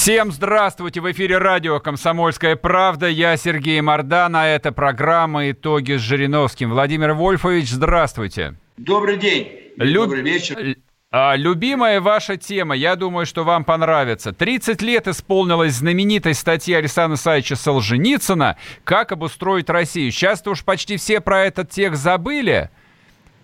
Всем 0.00 0.30
здравствуйте! 0.30 1.00
В 1.00 1.10
эфире 1.10 1.38
радио 1.38 1.80
«Комсомольская 1.80 2.54
правда». 2.54 3.08
Я 3.08 3.36
Сергей 3.36 3.80
Мордан, 3.80 4.36
а 4.36 4.46
это 4.46 4.70
программа 4.70 5.50
«Итоги 5.50 5.94
с 5.96 6.00
Жириновским». 6.00 6.70
Владимир 6.70 7.14
Вольфович, 7.14 7.68
здравствуйте. 7.70 8.54
Добрый 8.76 9.16
день. 9.16 9.48
Люб- 9.76 10.04
Добрый 10.04 10.22
вечер. 10.22 10.76
А, 11.10 11.34
любимая 11.34 12.00
ваша 12.00 12.36
тема, 12.36 12.76
я 12.76 12.94
думаю, 12.94 13.26
что 13.26 13.42
вам 13.42 13.64
понравится. 13.64 14.32
30 14.32 14.82
лет 14.82 15.08
исполнилась 15.08 15.74
знаменитой 15.74 16.34
статья 16.34 16.78
Александра 16.78 17.16
Исаевича 17.16 17.56
Солженицына 17.56 18.56
«Как 18.84 19.10
обустроить 19.10 19.68
Россию». 19.68 20.12
Сейчас-то 20.12 20.52
уж 20.52 20.62
почти 20.64 20.96
все 20.96 21.20
про 21.20 21.44
этот 21.44 21.70
текст 21.70 22.00
забыли. 22.00 22.70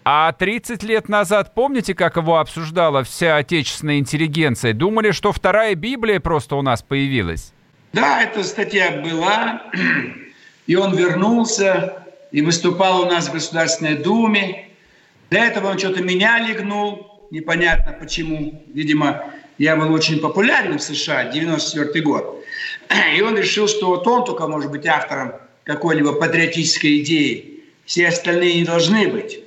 А 0.06 0.32
30 0.32 0.82
лет 0.82 1.08
назад, 1.08 1.54
помните, 1.54 1.94
как 1.94 2.18
его 2.18 2.38
обсуждала 2.38 3.04
вся 3.04 3.38
отечественная 3.38 3.98
интеллигенция? 3.98 4.74
Думали, 4.74 5.12
что 5.12 5.32
вторая 5.32 5.74
Библия 5.74 6.20
просто 6.20 6.56
у 6.56 6.62
нас 6.62 6.82
появилась. 6.82 7.54
Да, 7.94 8.22
эта 8.22 8.44
статья 8.44 9.00
была, 9.02 9.62
и 10.66 10.76
он 10.76 10.94
вернулся, 10.94 12.02
и 12.32 12.42
выступал 12.42 13.00
у 13.00 13.06
нас 13.06 13.28
в 13.28 13.32
Государственной 13.32 13.96
Думе. 13.96 14.68
До 15.30 15.38
этого 15.38 15.70
он 15.70 15.78
что-то 15.78 16.02
меня 16.02 16.38
легнул, 16.38 17.26
непонятно 17.30 17.96
почему. 17.98 18.62
Видимо, 18.74 19.24
я 19.56 19.74
был 19.74 19.90
очень 19.90 20.18
популярен 20.20 20.78
в 20.78 20.82
США, 20.82 21.30
94 21.30 22.04
год. 22.04 22.44
И 23.16 23.22
он 23.22 23.38
решил, 23.38 23.68
что 23.68 23.86
вот 23.86 24.06
он 24.06 24.26
только 24.26 24.48
может 24.48 24.70
быть 24.70 24.84
автором 24.84 25.32
какой-либо 25.62 26.12
патриотической 26.12 27.00
идеи. 27.00 27.62
Все 27.86 28.08
остальные 28.08 28.56
не 28.56 28.64
должны 28.64 29.08
быть. 29.08 29.43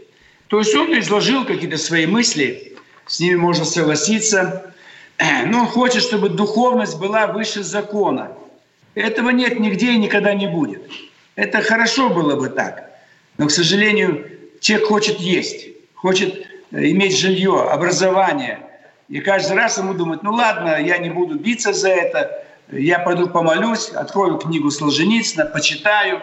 То 0.48 0.60
есть 0.60 0.74
он 0.76 0.98
изложил 1.00 1.46
какие-то 1.46 1.78
свои 1.78 2.06
мысли, 2.06 2.74
с 3.06 3.20
ними 3.20 3.36
можно 3.36 3.66
согласиться. 3.66 4.74
Но 5.46 5.62
он 5.62 5.68
хочет, 5.68 6.04
чтобы 6.04 6.30
духовность 6.30 6.98
была 7.00 7.28
выше 7.28 7.64
закона. 7.64 8.32
Этого 8.96 9.30
нет 9.30 9.60
нигде 9.60 9.94
и 9.94 9.98
никогда 9.98 10.34
не 10.34 10.48
будет. 10.48 10.90
Это 11.36 11.62
хорошо 11.62 12.10
было 12.10 12.36
бы 12.36 12.50
так. 12.50 12.92
Но, 13.38 13.48
к 13.48 13.52
сожалению, 13.52 14.26
человек 14.60 14.88
хочет 14.88 15.20
есть, 15.20 15.68
хочет 15.96 16.48
э, 16.72 16.90
иметь 16.90 17.18
жилье, 17.18 17.70
образование. 17.70 18.60
И 19.08 19.20
каждый 19.20 19.56
раз 19.56 19.78
ему 19.78 19.94
думает, 19.94 20.24
ну 20.24 20.34
ладно, 20.34 20.82
я 20.82 20.98
не 20.98 21.10
буду 21.10 21.38
биться 21.38 21.74
за 21.74 21.90
это, 21.90 22.44
я 22.72 23.00
пойду 23.00 23.30
помолюсь, 23.30 23.90
открою 23.90 24.38
книгу 24.38 24.72
Солженицына, 24.72 25.46
почитаю. 25.46 26.22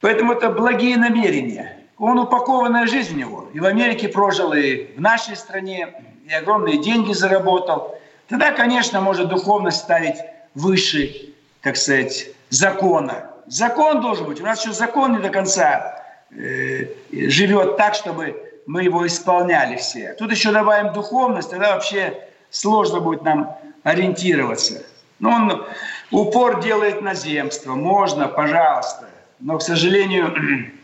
Поэтому 0.00 0.32
это 0.32 0.50
благие 0.50 0.96
намерения. 0.96 1.79
Он 2.00 2.18
упакованная 2.18 2.86
жизнь 2.86 3.14
у 3.14 3.18
него. 3.18 3.48
И 3.52 3.60
в 3.60 3.66
Америке 3.66 4.08
прожил, 4.08 4.54
и 4.54 4.86
в 4.96 5.00
нашей 5.00 5.36
стране, 5.36 5.92
и 6.26 6.32
огромные 6.32 6.78
деньги 6.78 7.12
заработал. 7.12 7.94
Тогда, 8.26 8.52
конечно, 8.52 9.02
может 9.02 9.28
духовность 9.28 9.80
ставить 9.80 10.16
выше, 10.54 11.34
так 11.60 11.76
сказать, 11.76 12.28
закона. 12.48 13.30
Закон 13.48 14.00
должен 14.00 14.26
быть. 14.26 14.40
У 14.40 14.44
нас 14.44 14.64
еще 14.64 14.72
закон 14.72 15.12
не 15.12 15.18
до 15.18 15.28
конца 15.28 16.02
э, 16.30 16.86
живет 17.12 17.76
так, 17.76 17.94
чтобы 17.94 18.50
мы 18.64 18.82
его 18.82 19.06
исполняли 19.06 19.76
все. 19.76 20.14
Тут 20.14 20.30
еще 20.30 20.52
добавим 20.52 20.94
духовность, 20.94 21.50
тогда 21.50 21.74
вообще 21.74 22.18
сложно 22.48 23.00
будет 23.00 23.24
нам 23.24 23.58
ориентироваться. 23.82 24.86
Но 25.18 25.32
он 25.32 25.66
упор 26.10 26.62
делает 26.62 27.02
на 27.02 27.12
земство. 27.12 27.74
Можно, 27.74 28.26
пожалуйста. 28.26 29.10
Но, 29.38 29.58
к 29.58 29.62
сожалению, 29.62 30.34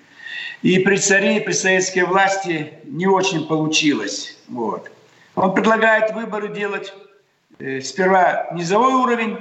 и 0.63 0.79
при 0.79 0.97
царе, 0.97 1.39
и 1.39 1.41
при 1.41 1.53
советской 1.53 2.05
власти 2.05 2.75
не 2.85 3.07
очень 3.07 3.47
получилось. 3.47 4.37
Вот. 4.49 4.91
Он 5.35 5.55
предлагает 5.55 6.13
выборы 6.13 6.49
делать 6.49 6.95
э, 7.59 7.81
сперва 7.81 8.49
низовой 8.53 8.95
уровень, 8.95 9.39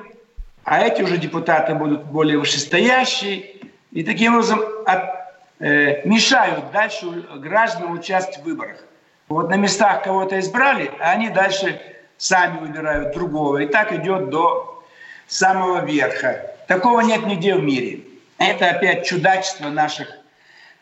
а 0.64 0.82
эти 0.82 1.02
уже 1.02 1.18
депутаты 1.18 1.74
будут 1.76 2.06
более 2.06 2.38
вышестоящие. 2.38 3.62
И 3.92 4.04
таким 4.04 4.34
образом 4.34 4.62
от, 4.86 5.02
э, 5.60 6.06
мешают 6.08 6.72
дальше 6.72 7.06
гражданам 7.38 7.94
участвовать 7.94 8.42
в 8.42 8.44
выборах. 8.44 8.84
Вот 9.28 9.50
на 9.50 9.56
местах 9.56 10.04
кого-то 10.04 10.40
избрали, 10.40 10.92
а 11.00 11.12
они 11.12 11.30
дальше 11.30 11.82
сами 12.18 12.60
выбирают 12.60 13.14
другого. 13.14 13.60
И 13.60 13.68
так 13.68 13.94
идет 13.94 14.30
до 14.30 14.84
самого 15.28 15.86
верха. 15.86 16.52
Такого 16.68 17.02
нет 17.02 17.26
нигде 17.26 17.56
в 17.56 17.64
мире. 17.64 18.02
Это 18.38 18.70
опять 18.70 19.06
чудачество 19.06 19.70
наших 19.70 20.10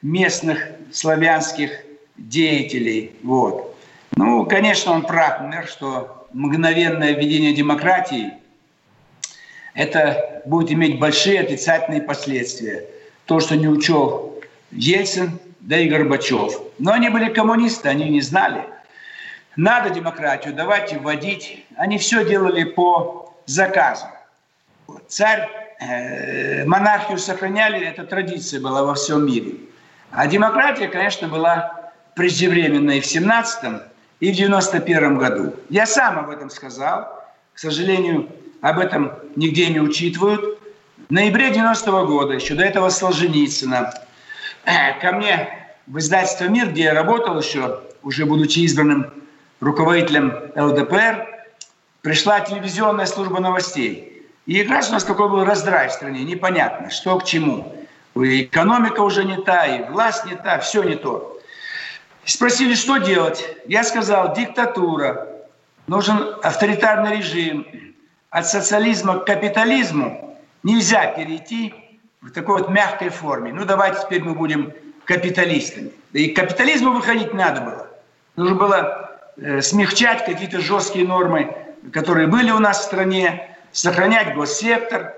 местных 0.03 0.67
славянских 0.91 1.71
деятелей. 2.17 3.15
Вот. 3.23 3.75
Ну, 4.15 4.45
конечно, 4.45 4.91
он 4.91 5.01
прав, 5.03 5.41
например, 5.41 5.67
что 5.67 6.27
мгновенное 6.33 7.13
введение 7.13 7.53
демократии 7.53 8.33
это 9.73 10.43
будет 10.45 10.71
иметь 10.71 10.99
большие 10.99 11.39
отрицательные 11.39 12.01
последствия. 12.01 12.85
То, 13.25 13.39
что 13.39 13.55
не 13.55 13.67
учел 13.67 14.39
Ельцин, 14.71 15.39
да 15.61 15.79
и 15.79 15.89
Горбачев. 15.89 16.61
Но 16.77 16.91
они 16.91 17.09
были 17.09 17.33
коммунисты, 17.33 17.89
они 17.89 18.09
не 18.09 18.21
знали. 18.21 18.65
Надо 19.55 19.89
демократию, 19.89 20.53
давайте 20.53 20.99
вводить. 20.99 21.65
Они 21.75 21.97
все 21.97 22.25
делали 22.25 22.63
по 22.65 23.33
заказу. 23.45 24.05
Царь, 25.07 25.47
э, 25.79 26.65
монархию 26.65 27.17
сохраняли, 27.17 27.79
эта 27.87 28.03
традиция 28.03 28.59
была 28.59 28.83
во 28.83 28.95
всем 28.95 29.25
мире. 29.25 29.53
А 30.15 30.27
демократия, 30.27 30.87
конечно, 30.87 31.27
была 31.27 31.91
преждевременной 32.15 33.01
в 33.01 33.05
17-м 33.05 33.81
и 34.19 34.31
в 34.31 34.35
91 34.35 35.17
году. 35.17 35.55
Я 35.69 35.87
сам 35.87 36.19
об 36.19 36.29
этом 36.29 36.51
сказал. 36.51 37.23
К 37.53 37.59
сожалению, 37.59 38.29
об 38.61 38.77
этом 38.77 39.13
нигде 39.35 39.67
не 39.69 39.79
учитывают. 39.79 40.59
В 41.09 41.11
ноябре 41.11 41.49
90 41.49 41.89
-го 41.89 42.05
года, 42.05 42.33
еще 42.33 42.53
до 42.53 42.63
этого 42.63 42.89
Солженицына, 42.89 43.91
ко 45.01 45.11
мне 45.13 45.49
в 45.87 45.97
издательство 45.97 46.45
«Мир», 46.45 46.69
где 46.69 46.83
я 46.83 46.93
работал 46.93 47.39
еще, 47.39 47.81
уже 48.03 48.25
будучи 48.25 48.59
избранным 48.59 49.11
руководителем 49.61 50.33
ЛДПР, 50.55 51.27
пришла 52.01 52.39
телевизионная 52.41 53.07
служба 53.07 53.39
новостей. 53.39 54.27
И 54.45 54.61
как 54.61 54.71
раз 54.71 54.89
у 54.89 54.93
нас 54.93 55.03
какой 55.03 55.29
был 55.29 55.43
раздрай 55.43 55.89
в 55.89 55.91
стране, 55.91 56.23
непонятно, 56.23 56.91
что 56.91 57.17
к 57.17 57.25
чему. 57.25 57.82
И 58.15 58.43
экономика 58.43 59.01
уже 59.01 59.23
не 59.23 59.37
та, 59.37 59.65
и 59.65 59.83
власть 59.89 60.25
не 60.25 60.35
та, 60.35 60.59
все 60.59 60.83
не 60.83 60.95
то. 60.95 61.39
Спросили, 62.25 62.75
что 62.75 62.97
делать. 62.97 63.43
Я 63.65 63.83
сказал, 63.83 64.33
диктатура, 64.35 65.27
нужен 65.87 66.35
авторитарный 66.43 67.17
режим. 67.17 67.67
От 68.29 68.47
социализма 68.47 69.19
к 69.19 69.25
капитализму 69.25 70.39
нельзя 70.63 71.07
перейти 71.07 71.73
в 72.21 72.31
такой 72.31 72.59
вот 72.59 72.69
мягкой 72.69 73.09
форме. 73.09 73.51
Ну, 73.51 73.65
давайте 73.65 74.01
теперь 74.01 74.23
мы 74.23 74.33
будем 74.33 74.73
капиталистами. 75.05 75.91
И 76.13 76.29
к 76.29 76.35
капитализму 76.35 76.93
выходить 76.93 77.33
надо 77.33 77.61
было. 77.61 77.87
Нужно 78.35 78.55
было 78.55 79.19
э, 79.37 79.61
смягчать 79.61 80.25
какие-то 80.25 80.61
жесткие 80.61 81.05
нормы, 81.05 81.55
которые 81.91 82.27
были 82.27 82.51
у 82.51 82.59
нас 82.59 82.79
в 82.79 82.83
стране, 82.83 83.57
сохранять 83.71 84.33
госсектор, 84.33 85.13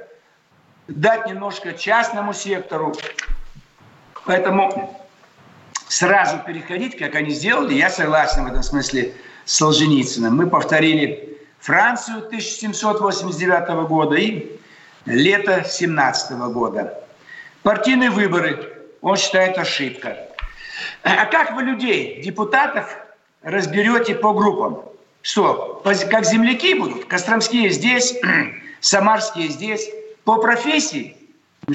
дать 0.87 1.27
немножко 1.27 1.73
частному 1.73 2.33
сектору. 2.33 2.93
Поэтому 4.25 4.99
сразу 5.87 6.39
переходить, 6.39 6.97
как 6.97 7.15
они 7.15 7.31
сделали, 7.31 7.73
я 7.73 7.89
согласен 7.89 8.45
в 8.45 8.47
этом 8.47 8.63
смысле 8.63 9.13
с 9.45 9.55
Солженицыным. 9.55 10.35
Мы 10.35 10.47
повторили 10.47 11.37
Францию 11.59 12.25
1789 12.27 13.87
года 13.87 14.15
и 14.15 14.59
лето 15.05 15.63
17 15.63 16.31
года. 16.51 17.01
Партийные 17.63 18.09
выборы, 18.09 18.73
он 19.01 19.17
считает 19.17 19.57
ошибка. 19.57 20.17
А 21.03 21.25
как 21.25 21.55
вы 21.55 21.63
людей, 21.63 22.21
депутатов, 22.21 22.95
разберете 23.41 24.15
по 24.15 24.33
группам? 24.33 24.83
Что, 25.21 25.81
как 25.83 26.25
земляки 26.25 26.75
будут? 26.75 27.05
Костромские 27.05 27.69
здесь, 27.69 28.15
самарские 28.79 29.49
здесь. 29.49 29.89
По 30.25 30.37
профессии 30.37 31.15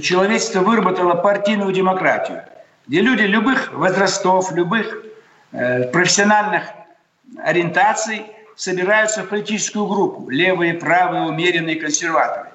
человечество 0.03 0.61
выработало 0.61 1.15
партийную 1.15 1.73
демократию, 1.73 2.45
где 2.89 3.01
люди 3.01 3.23
любых 3.23 3.73
возрастов, 3.73 4.51
любых 4.53 5.05
э, 5.53 5.85
профессиональных 5.93 6.65
ориентаций 7.39 8.27
собираются 8.57 9.23
в 9.23 9.29
политическую 9.29 9.87
группу. 9.87 10.29
Левые, 10.29 10.75
правые, 10.75 11.29
умеренные, 11.29 11.77
консерваторы. 11.77 12.51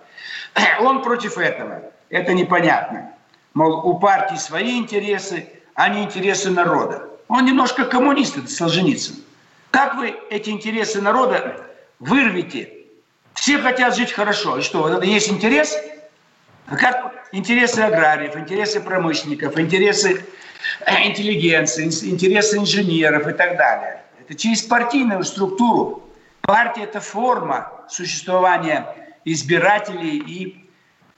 Он 0.82 1.02
против 1.02 1.38
этого. 1.38 1.82
Это 2.10 2.34
непонятно. 2.34 3.14
Мол, 3.54 3.88
у 3.88 3.98
партии 3.98 4.36
свои 4.36 4.78
интересы, 4.78 5.48
а 5.76 5.88
не 5.88 6.04
интересы 6.04 6.52
народа. 6.52 7.08
Он 7.30 7.46
немножко 7.46 7.86
коммунист, 7.86 8.38
это 8.38 8.50
Солженицын. 8.50 9.16
Как 9.72 9.96
вы 9.96 10.14
эти 10.30 10.50
интересы 10.50 11.02
народа 11.02 11.66
вырвете? 12.00 12.75
Все 13.36 13.60
хотят 13.60 13.96
жить 13.96 14.12
хорошо. 14.12 14.58
И 14.58 14.62
что, 14.62 15.02
есть 15.04 15.30
интерес? 15.30 15.78
А 16.68 16.76
как 16.78 17.14
интересы 17.32 17.82
аграриев, 17.82 18.36
интересы 18.36 18.80
промышленников, 18.80 19.60
интересы 19.60 20.26
э, 20.86 21.08
интеллигенции, 21.08 21.86
интересы 21.86 22.58
инженеров 22.58 23.28
и 23.28 23.34
так 23.34 23.58
далее. 23.58 24.02
Это 24.20 24.34
через 24.34 24.64
партийную 24.64 25.24
структуру. 25.24 26.10
Партия– 26.42 26.84
это 26.86 27.00
форма 27.00 27.72
существования 27.88 28.88
избирателей 29.26 30.18
и 30.18 30.70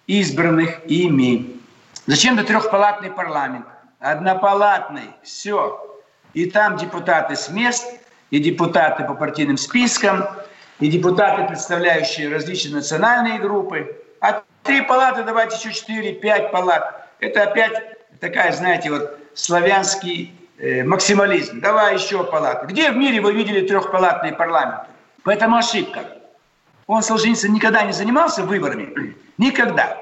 избранных 0.07 0.85
ими. 0.87 1.61
Зачем-то 2.07 2.43
трехпалатный 2.43 3.11
парламент. 3.11 3.65
Однопалатный. 3.99 5.11
Все. 5.23 6.01
И 6.33 6.45
там 6.45 6.77
депутаты 6.77 7.35
с 7.35 7.49
мест, 7.49 7.85
и 8.31 8.39
депутаты 8.39 9.03
по 9.03 9.13
партийным 9.13 9.57
спискам, 9.57 10.25
и 10.79 10.87
депутаты, 10.87 11.45
представляющие 11.47 12.29
различные 12.29 12.75
национальные 12.75 13.39
группы. 13.39 13.95
А 14.21 14.43
три 14.63 14.81
палаты, 14.81 15.23
давайте 15.23 15.57
еще 15.57 15.77
четыре, 15.77 16.13
пять 16.13 16.51
палат. 16.51 17.07
Это 17.19 17.43
опять 17.43 18.19
такая, 18.19 18.51
знаете, 18.51 18.91
вот 18.91 19.17
славянский 19.33 20.33
э, 20.59 20.83
максимализм. 20.83 21.61
Давай 21.61 21.95
еще 21.95 22.23
палаты. 22.23 22.67
Где 22.67 22.91
в 22.91 22.97
мире 22.97 23.21
вы 23.21 23.33
видели 23.33 23.67
трехпалатные 23.67 24.33
парламенты? 24.33 24.87
Поэтому 25.23 25.57
ошибка. 25.57 26.01
Он, 26.85 27.01
Солженицын, 27.01 27.51
никогда 27.51 27.83
не 27.83 27.91
занимался 27.91 28.43
выборами. 28.43 29.15
Никогда. 29.37 29.97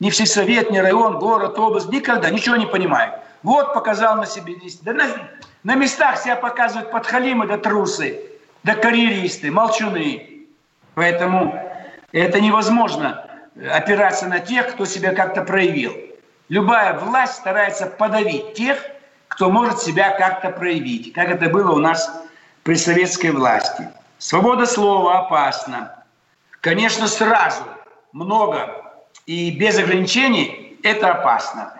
Ни 0.00 0.10
всесовет, 0.10 0.70
ни 0.70 0.78
район, 0.78 1.18
город, 1.18 1.58
область. 1.58 1.88
Никогда. 1.90 2.30
Ничего 2.30 2.56
не 2.56 2.66
понимаю. 2.66 3.12
Вот 3.42 3.74
показал 3.74 4.16
на 4.16 4.26
себе. 4.26 4.54
Да 4.82 4.92
на, 4.92 5.04
на 5.62 5.74
местах 5.74 6.18
себя 6.18 6.36
показывают 6.36 6.90
подхалимы 6.90 7.46
да 7.46 7.58
трусы, 7.58 8.31
да 8.62 8.74
карьеристы, 8.74 9.50
молчуны. 9.50 10.46
Поэтому 10.94 11.54
это 12.12 12.40
невозможно 12.40 13.26
опираться 13.72 14.26
на 14.26 14.40
тех, 14.40 14.72
кто 14.72 14.84
себя 14.84 15.14
как-то 15.14 15.42
проявил. 15.42 15.92
Любая 16.48 16.98
власть 16.98 17.34
старается 17.34 17.86
подавить 17.86 18.54
тех, 18.54 18.78
кто 19.28 19.50
может 19.50 19.80
себя 19.80 20.10
как-то 20.10 20.50
проявить, 20.50 21.12
как 21.14 21.28
это 21.28 21.48
было 21.48 21.72
у 21.72 21.78
нас 21.78 22.10
при 22.62 22.74
советской 22.74 23.30
власти. 23.30 23.88
Свобода 24.18 24.66
слова 24.66 25.20
опасна. 25.20 26.04
Конечно, 26.60 27.08
сразу 27.08 27.64
много 28.12 28.94
и 29.26 29.50
без 29.50 29.78
ограничений 29.78 30.78
это 30.82 31.12
опасно. 31.12 31.72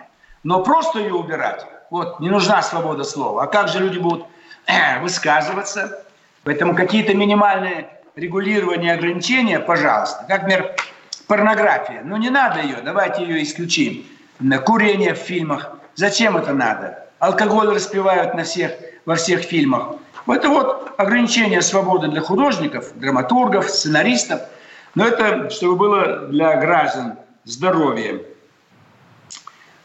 Но 0.43 0.63
просто 0.63 0.99
ее 0.99 1.15
убирать, 1.15 1.67
вот, 1.91 2.19
не 2.19 2.31
нужна 2.31 2.63
свобода 2.63 3.05
слова. 3.05 3.45
А 3.45 3.47
как 3.47 3.69
же 3.69 3.79
люди 3.79 3.99
будут 3.99 4.27
э, 4.67 4.99
высказываться? 5.01 6.05
Поэтому 6.45 6.75
какие-то 6.75 7.15
минимальные 7.15 7.89
регулирования, 8.17 8.95
ограничения, 8.95 9.61
пожалуйста. 9.61 10.25
Как, 10.29 10.43
например, 10.43 10.75
порнография. 11.27 12.03
Ну, 12.05 12.17
не 12.17 12.31
надо 12.31 12.61
ее, 12.61 12.79
давайте 12.85 13.23
ее 13.23 13.43
исключим. 13.43 14.05
Курение 14.65 15.15
в 15.15 15.19
фильмах. 15.19 15.79
Зачем 15.95 16.37
это 16.37 16.53
надо? 16.53 17.07
Алкоголь 17.21 17.75
распивают 17.75 18.35
на 18.35 18.43
всех, 18.43 18.73
во 19.07 19.15
всех 19.15 19.43
фильмах. 19.43 19.95
Это 20.27 20.49
вот 20.49 20.95
ограничение 20.99 21.63
свободы 21.63 22.09
для 22.09 22.21
художников, 22.21 22.93
драматургов, 22.97 23.71
сценаристов. 23.71 24.41
Но 24.95 25.07
это 25.07 25.49
чтобы 25.51 25.77
было 25.77 26.27
для 26.27 26.57
граждан 26.57 27.19
здоровье. 27.45 28.25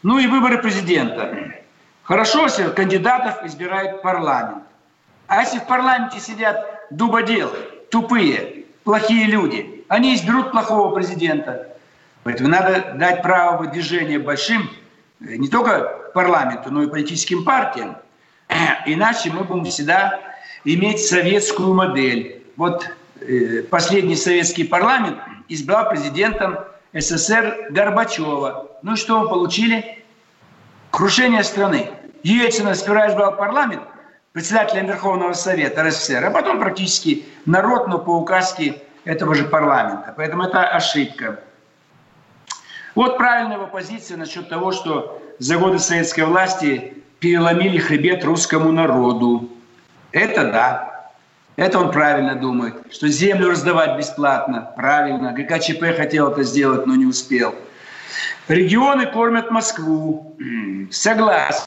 Ну 0.02 0.18
и 0.18 0.26
выборы 0.26 0.58
президента. 0.58 1.54
Хорошо, 2.02 2.44
если 2.44 2.68
кандидатов 2.68 3.44
избирает 3.44 4.02
парламент. 4.02 4.64
А 5.28 5.42
если 5.42 5.58
в 5.58 5.66
парламенте 5.66 6.20
сидят 6.20 6.86
дубоделы, 6.90 7.56
тупые, 7.90 8.64
плохие 8.82 9.26
люди, 9.26 9.84
они 9.88 10.14
изберут 10.14 10.50
плохого 10.50 10.94
президента. 10.94 11.68
Поэтому 12.24 12.48
надо 12.48 12.94
дать 12.94 13.22
право 13.22 13.58
выдвижения 13.58 14.18
большим 14.18 14.70
э, 15.20 15.36
не 15.36 15.48
только 15.48 16.10
парламенту, 16.14 16.70
но 16.70 16.82
и 16.82 16.88
политическим 16.88 17.44
партиям. 17.44 17.98
Иначе 18.86 19.30
мы 19.30 19.44
будем 19.44 19.66
всегда 19.66 20.18
иметь 20.64 21.04
советскую 21.04 21.74
модель. 21.74 22.42
Вот 22.56 22.90
э, 23.20 23.62
последний 23.70 24.16
советский 24.16 24.64
парламент 24.64 25.18
избрал 25.48 25.90
президентом 25.90 26.58
СССР 26.94 27.68
Горбачева. 27.70 28.78
Ну 28.82 28.96
что 28.96 29.20
мы 29.20 29.28
получили? 29.28 30.04
Крушение 30.90 31.44
страны. 31.44 31.90
Ельцин 32.22 32.74
сперва 32.74 33.08
избрал 33.08 33.36
парламент, 33.36 33.82
председателем 34.32 34.86
Верховного 34.86 35.32
Совета 35.32 35.84
РСФСР, 35.84 36.24
а 36.24 36.30
потом 36.30 36.58
практически 36.58 37.24
народ, 37.46 37.88
но 37.88 37.98
по 37.98 38.10
указке 38.10 38.82
этого 39.04 39.34
же 39.34 39.44
парламента. 39.44 40.14
Поэтому 40.16 40.44
это 40.44 40.68
ошибка. 40.68 41.40
Вот 42.94 43.16
правильная 43.16 43.56
его 43.56 43.66
позиция 43.66 44.16
насчет 44.16 44.48
того, 44.48 44.72
что 44.72 45.22
за 45.38 45.56
годы 45.56 45.78
советской 45.78 46.22
власти 46.22 46.94
переломили 47.20 47.78
хребет 47.78 48.24
русскому 48.24 48.72
народу. 48.72 49.48
Это 50.12 50.50
да. 50.50 51.10
Это 51.56 51.80
он 51.80 51.90
правильно 51.90 52.36
думает, 52.36 52.74
что 52.90 53.08
землю 53.08 53.50
раздавать 53.50 53.98
бесплатно. 53.98 54.72
Правильно. 54.76 55.32
ГКЧП 55.32 55.96
хотел 55.96 56.30
это 56.30 56.44
сделать, 56.44 56.86
но 56.86 56.94
не 56.94 57.06
успел. 57.06 57.54
Регионы 58.46 59.06
кормят 59.06 59.50
Москву. 59.50 60.36
Согласен. 60.90 61.64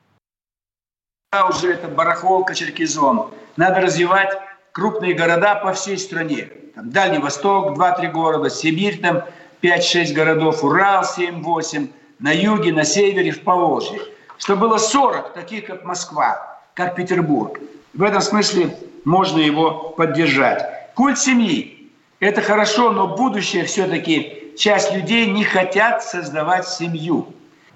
Уже 1.47 1.75
это 1.75 1.87
барахолка, 1.87 2.53
черкизон. 2.53 3.29
Надо 3.55 3.79
развивать 3.79 4.37
крупные 4.73 5.13
города 5.13 5.55
по 5.55 5.71
всей 5.71 5.97
стране. 5.97 6.49
Там 6.75 6.91
Дальний 6.91 7.19
Восток, 7.19 7.77
2-3 7.77 8.11
города, 8.11 8.49
Сибирь, 8.49 8.99
там 8.99 9.23
5-6 9.61 10.11
городов, 10.11 10.61
Урал 10.61 11.03
7-8, 11.03 11.89
на 12.19 12.33
юге, 12.33 12.73
на 12.73 12.83
севере, 12.83 13.31
в 13.31 13.43
Поволжье. 13.43 14.01
Чтобы 14.39 14.67
было 14.67 14.77
40 14.77 15.33
таких, 15.33 15.67
как 15.67 15.85
Москва, 15.85 16.59
как 16.73 16.97
Петербург. 16.97 17.61
В 17.93 18.03
этом 18.03 18.19
смысле 18.19 18.75
можно 19.05 19.39
его 19.39 19.91
поддержать. 19.95 20.93
Культ 20.95 21.17
семьи– 21.17 21.93
это 22.19 22.41
хорошо, 22.41 22.91
но 22.91 23.15
будущее 23.15 23.63
все-таки 23.63 24.53
часть 24.57 24.93
людей 24.93 25.27
не 25.27 25.45
хотят 25.45 26.03
создавать 26.03 26.67
семью 26.67 27.33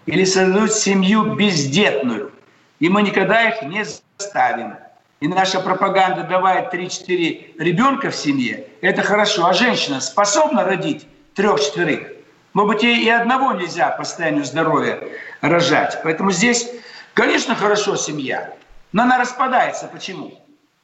или 0.07 0.25
создают 0.25 0.73
семью 0.73 1.35
бездетную. 1.35 2.33
И 2.79 2.89
мы 2.89 3.01
никогда 3.01 3.49
их 3.49 3.61
не 3.61 3.85
заставим. 3.85 4.75
И 5.21 5.27
наша 5.27 5.61
пропаганда 5.61 6.23
давая 6.23 6.69
3-4 6.69 7.55
ребенка 7.57 8.09
в 8.09 8.15
семье, 8.15 8.67
это 8.81 9.01
хорошо. 9.01 9.45
А 9.45 9.53
женщина 9.53 10.01
способна 10.01 10.65
родить 10.65 11.07
трех-четверых? 11.35 12.11
Может 12.53 12.73
быть, 12.73 12.83
ей 12.83 13.05
и 13.05 13.09
одного 13.09 13.53
нельзя 13.53 13.89
по 13.89 14.03
состоянию 14.03 14.45
здоровья 14.45 14.99
рожать. 15.41 15.99
Поэтому 16.03 16.31
здесь, 16.31 16.69
конечно, 17.13 17.55
хорошо 17.55 17.95
семья, 17.95 18.53
но 18.91 19.03
она 19.03 19.17
распадается. 19.17 19.87
Почему? 19.87 20.33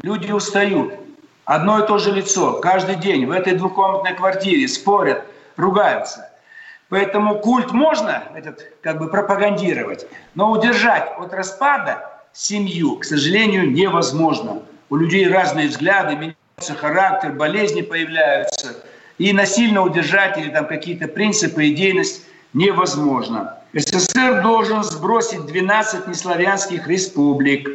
Люди 0.02 0.32
устают. 0.32 0.94
Одно 1.46 1.84
и 1.84 1.88
то 1.88 1.98
же 1.98 2.12
лицо 2.12 2.60
каждый 2.60 2.96
день 2.96 3.26
в 3.26 3.32
этой 3.32 3.56
двухкомнатной 3.56 4.16
квартире 4.16 4.68
спорят, 4.68 5.26
ругаются. 5.58 6.31
Поэтому 6.92 7.40
культ 7.40 7.72
можно 7.72 8.22
этот, 8.36 8.68
как 8.82 9.00
бы 9.00 9.08
пропагандировать, 9.08 10.06
но 10.36 10.52
удержать 10.52 11.10
от 11.18 11.34
распада 11.34 12.12
семью, 12.34 12.98
к 12.98 13.06
сожалению, 13.06 13.72
невозможно. 13.72 14.64
У 14.90 14.98
людей 14.98 15.26
разные 15.30 15.70
взгляды, 15.70 16.18
меняется 16.18 16.76
характер, 16.76 17.32
болезни 17.32 17.82
появляются. 17.82 18.76
И 19.18 19.32
насильно 19.32 19.84
удержать 19.84 20.38
или 20.38 20.50
там 20.50 20.68
какие-то 20.68 21.08
принципы, 21.08 21.70
идейность 21.70 22.26
невозможно. 22.52 23.58
СССР 23.72 24.42
должен 24.42 24.84
сбросить 24.84 25.46
12 25.46 26.08
неславянских 26.08 26.90
республик. 26.90 27.70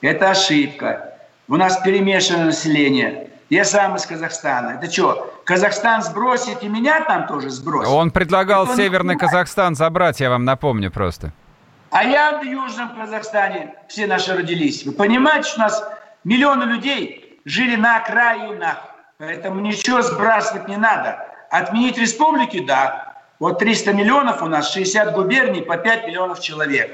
Это 0.00 0.30
ошибка. 0.30 1.18
У 1.48 1.56
нас 1.56 1.82
перемешанное 1.82 2.46
население. 2.46 3.28
Я 3.50 3.66
сам 3.66 3.96
из 3.96 4.06
Казахстана. 4.06 4.80
Это 4.80 4.90
что, 4.90 5.33
Казахстан 5.44 6.02
сбросит 6.02 6.62
и 6.62 6.68
меня 6.68 7.04
там 7.04 7.26
тоже 7.26 7.50
сбросит? 7.50 7.90
Он 7.90 8.10
предлагал 8.10 8.64
Это 8.64 8.76
Северный 8.76 9.16
Казахстан 9.16 9.74
забрать, 9.74 10.20
я 10.20 10.30
вам 10.30 10.44
напомню 10.44 10.90
просто. 10.90 11.32
А 11.90 12.02
я 12.02 12.38
в 12.38 12.42
Южном 12.42 12.96
Казахстане, 12.96 13.74
все 13.88 14.06
наши 14.06 14.34
родились. 14.34 14.84
Вы 14.84 14.92
понимаете, 14.92 15.48
что 15.48 15.58
у 15.58 15.62
нас 15.62 15.84
миллионы 16.24 16.64
людей 16.64 17.40
жили 17.44 17.76
на 17.76 17.98
окраинах. 17.98 18.78
Поэтому 19.18 19.60
ничего 19.60 20.02
сбрасывать 20.02 20.66
не 20.66 20.76
надо. 20.76 21.24
Отменить 21.50 21.98
республики, 21.98 22.64
да. 22.64 23.14
Вот 23.38 23.58
300 23.58 23.92
миллионов 23.92 24.42
у 24.42 24.46
нас, 24.46 24.72
60 24.72 25.12
губерний, 25.12 25.62
по 25.62 25.76
5 25.76 26.08
миллионов 26.08 26.40
человек. 26.40 26.90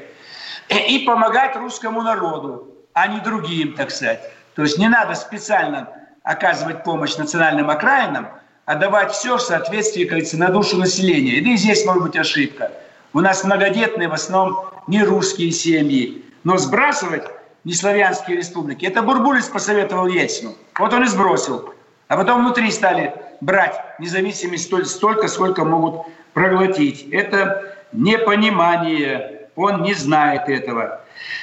И 0.69 0.99
помогать 1.07 1.57
русскому 1.57 2.03
народу, 2.03 2.69
а 2.93 3.07
не 3.07 3.21
другим, 3.21 3.75
так 3.75 3.91
сказать. 3.91 4.21
То 4.55 4.63
есть 4.63 4.77
не 4.77 4.89
надо 4.89 5.15
специально 5.15 5.89
оказывать 6.23 6.85
помощь 6.85 7.17
национальным 7.17 7.71
окраинам, 7.71 8.29
а 8.67 8.75
давать 8.77 9.13
все 9.13 9.37
в 9.37 9.43
соответствии, 9.43 10.03
как 10.03 10.11
говорится, 10.11 10.39
на 10.39 10.49
душу 10.49 10.77
населения. 10.77 11.39
И 11.39 11.57
здесь 11.57 11.85
может 11.85 12.03
быть 12.03 12.17
ошибка. 12.17 12.71
У 13.13 13.21
нас 13.21 13.43
многодетные 13.43 14.09
в 14.09 14.13
основном 14.13 14.71
не 14.87 15.03
русские 15.03 15.51
семьи. 15.51 16.25
Но 16.45 16.57
сбрасывать 16.57 17.25
неславянские 17.65 18.37
республики, 18.37 18.87
это 18.87 19.03
Бурбулис 19.03 19.47
посоветовал 19.47 20.07
Ельцину. 20.07 20.55
Вот 20.79 20.93
он 20.93 21.05
и 21.05 21.07
сбросил. 21.07 21.75
А 22.09 22.17
потом 22.17 22.45
внутри 22.45 22.71
стали 22.71 23.15
брать 23.41 23.75
независимость 23.99 24.71
столько, 24.87 25.29
сколько 25.29 25.65
могут 25.65 26.07
проглотить. 26.33 27.09
Это 27.11 27.75
непонимание. 27.93 29.40
Он 29.57 29.83
не 29.83 29.95
знает 29.95 30.49
этого. 30.49 31.01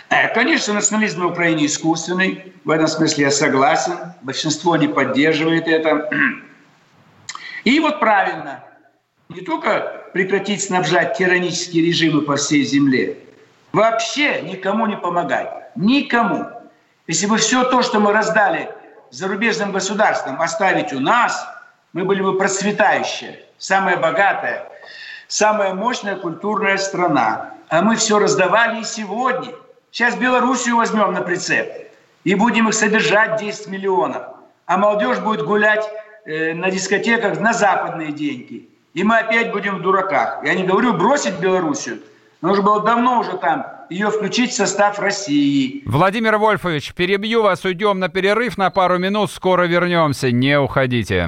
Э, 0.10 0.34
конечно, 0.34 0.74
национализм 0.74 1.22
на 1.22 1.28
Украине 1.28 1.66
искусственный. 1.66 2.54
В 2.64 2.70
этом 2.70 2.88
смысле 2.88 3.26
я 3.26 3.32
согласен. 3.32 3.98
Большинство 4.22 4.76
не 4.78 4.88
поддерживает 4.88 5.68
это. 5.68 6.10
И 7.64 7.80
вот 7.80 8.00
правильно. 8.00 8.64
Не 9.30 9.42
только 9.42 10.06
прекратить 10.14 10.64
снабжать 10.64 11.18
тиранические 11.18 11.86
режимы 11.86 12.22
по 12.22 12.38
всей 12.38 12.64
земле. 12.64 13.18
Вообще 13.74 14.42
никому 14.42 14.88
не 14.88 14.96
помогать. 14.96 15.50
Никому. 15.76 16.46
Если 17.08 17.28
бы 17.28 17.38
все 17.38 17.64
то, 17.66 17.82
что 17.82 18.00
мы 18.00 18.14
раздали 18.14 18.70
зарубежным 19.12 19.72
государствам, 19.72 20.42
оставить 20.42 20.94
у 20.94 21.00
нас, 21.00 21.46
мы 21.94 22.06
были 22.06 22.22
бы 22.22 22.38
процветающая, 22.38 23.40
самая 23.58 23.98
богатая, 23.98 24.70
самая 25.28 25.74
мощная 25.74 26.16
культурная 26.16 26.78
страна. 26.78 27.54
А 27.70 27.82
мы 27.82 27.96
все 27.96 28.20
раздавали 28.20 28.82
и 28.82 28.84
сегодня. 28.84 29.54
Сейчас 29.92 30.16
Белоруссию 30.16 30.78
возьмем 30.78 31.14
на 31.14 31.22
прицеп 31.22 31.68
и 32.24 32.36
будем 32.36 32.70
их 32.70 32.74
содержать 32.74 33.40
10 33.40 33.68
миллионов. 33.68 34.24
А 34.66 34.78
молодежь 34.78 35.20
будет 35.20 35.44
гулять 35.44 35.86
э, 36.26 36.54
на 36.54 36.70
дискотеках 36.72 37.40
на 37.40 37.54
западные 37.54 38.12
деньги. 38.12 38.70
И 38.94 39.04
мы 39.04 39.18
опять 39.20 39.52
будем 39.52 39.78
в 39.78 39.82
дураках. 39.82 40.44
Я 40.44 40.56
не 40.56 40.64
говорю 40.64 40.94
бросить 40.94 41.40
Белоруссию. 41.40 42.00
Нужно 42.42 42.64
было 42.64 42.84
давно 42.84 43.20
уже 43.20 43.38
там 43.38 43.66
ее 43.90 44.10
включить 44.10 44.52
в 44.52 44.56
состав 44.56 45.00
России. 45.00 45.84
Владимир 45.86 46.38
Вольфович, 46.38 46.94
перебью 46.94 47.42
вас, 47.42 47.66
уйдем 47.66 48.00
на 48.00 48.10
перерыв 48.10 48.58
на 48.58 48.70
пару 48.70 48.98
минут, 48.98 49.32
скоро 49.32 49.64
вернемся, 49.64 50.32
не 50.32 50.60
уходите. 50.60 51.28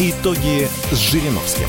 Итоги 0.00 0.66
с 0.90 0.96
Жириновским. 0.96 1.68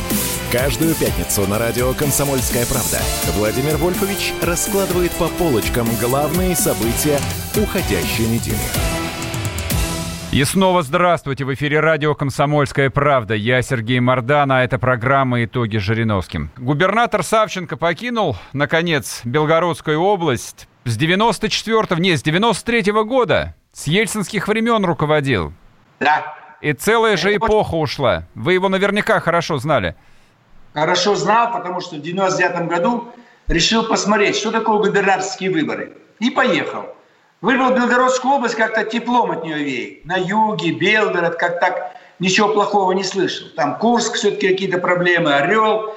Каждую 0.51 0.95
пятницу 0.95 1.47
на 1.47 1.59
радио 1.59 1.93
«Комсомольская 1.93 2.65
правда» 2.65 2.99
Владимир 3.37 3.77
Вольфович 3.77 4.33
раскладывает 4.41 5.11
по 5.11 5.27
полочкам 5.27 5.85
главные 6.01 6.55
события 6.55 7.19
уходящей 7.55 8.25
недели. 8.25 8.57
И 10.31 10.43
снова 10.43 10.81
здравствуйте. 10.81 11.45
В 11.45 11.53
эфире 11.53 11.79
радио 11.81 12.15
«Комсомольская 12.15 12.89
правда». 12.89 13.35
Я 13.35 13.61
Сергей 13.61 13.99
Мордан, 13.99 14.51
а 14.51 14.63
это 14.63 14.79
программа 14.79 15.43
«Итоги 15.43 15.77
Жириновским». 15.77 16.49
Губернатор 16.57 17.21
Савченко 17.21 17.77
покинул, 17.77 18.37
наконец, 18.53 19.21
Белгородскую 19.23 20.01
область 20.01 20.67
с 20.83 20.97
94-го, 20.97 22.01
не, 22.01 22.17
с 22.17 22.23
93-го 22.23 23.05
года. 23.05 23.53
С 23.71 23.85
ельцинских 23.85 24.47
времен 24.47 24.83
руководил. 24.83 25.53
Да. 25.99 26.35
И 26.65 26.73
целая 26.73 27.15
же 27.15 27.35
эпоха 27.35 27.75
ушла. 27.75 28.23
Вы 28.33 28.53
его 28.53 28.69
наверняка 28.69 29.19
хорошо 29.19 29.59
знали. 29.59 29.93
Хорошо 30.73 31.13
знал, 31.13 31.51
потому 31.51 31.79
что 31.79 31.97
в 31.97 32.01
99 32.01 32.67
году 32.67 33.07
решил 33.45 33.83
посмотреть, 33.83 34.35
что 34.35 34.49
такое 34.49 34.79
губернаторские 34.79 35.51
выборы. 35.51 35.95
И 36.17 36.31
поехал. 36.31 36.87
Выбрал 37.41 37.75
Белгородскую 37.75 38.33
область, 38.33 38.55
как-то 38.55 38.83
теплом 38.83 39.29
от 39.29 39.43
нее 39.43 39.57
веет. 39.57 40.05
На 40.05 40.15
юге, 40.17 40.71
Белгород, 40.71 41.35
как 41.35 41.59
так 41.59 41.91
ничего 42.17 42.47
плохого 42.47 42.93
не 42.93 43.03
слышал. 43.03 43.45
Там 43.55 43.77
Курск 43.77 44.15
все-таки 44.15 44.47
какие-то 44.47 44.79
проблемы, 44.79 45.35
Орел. 45.35 45.93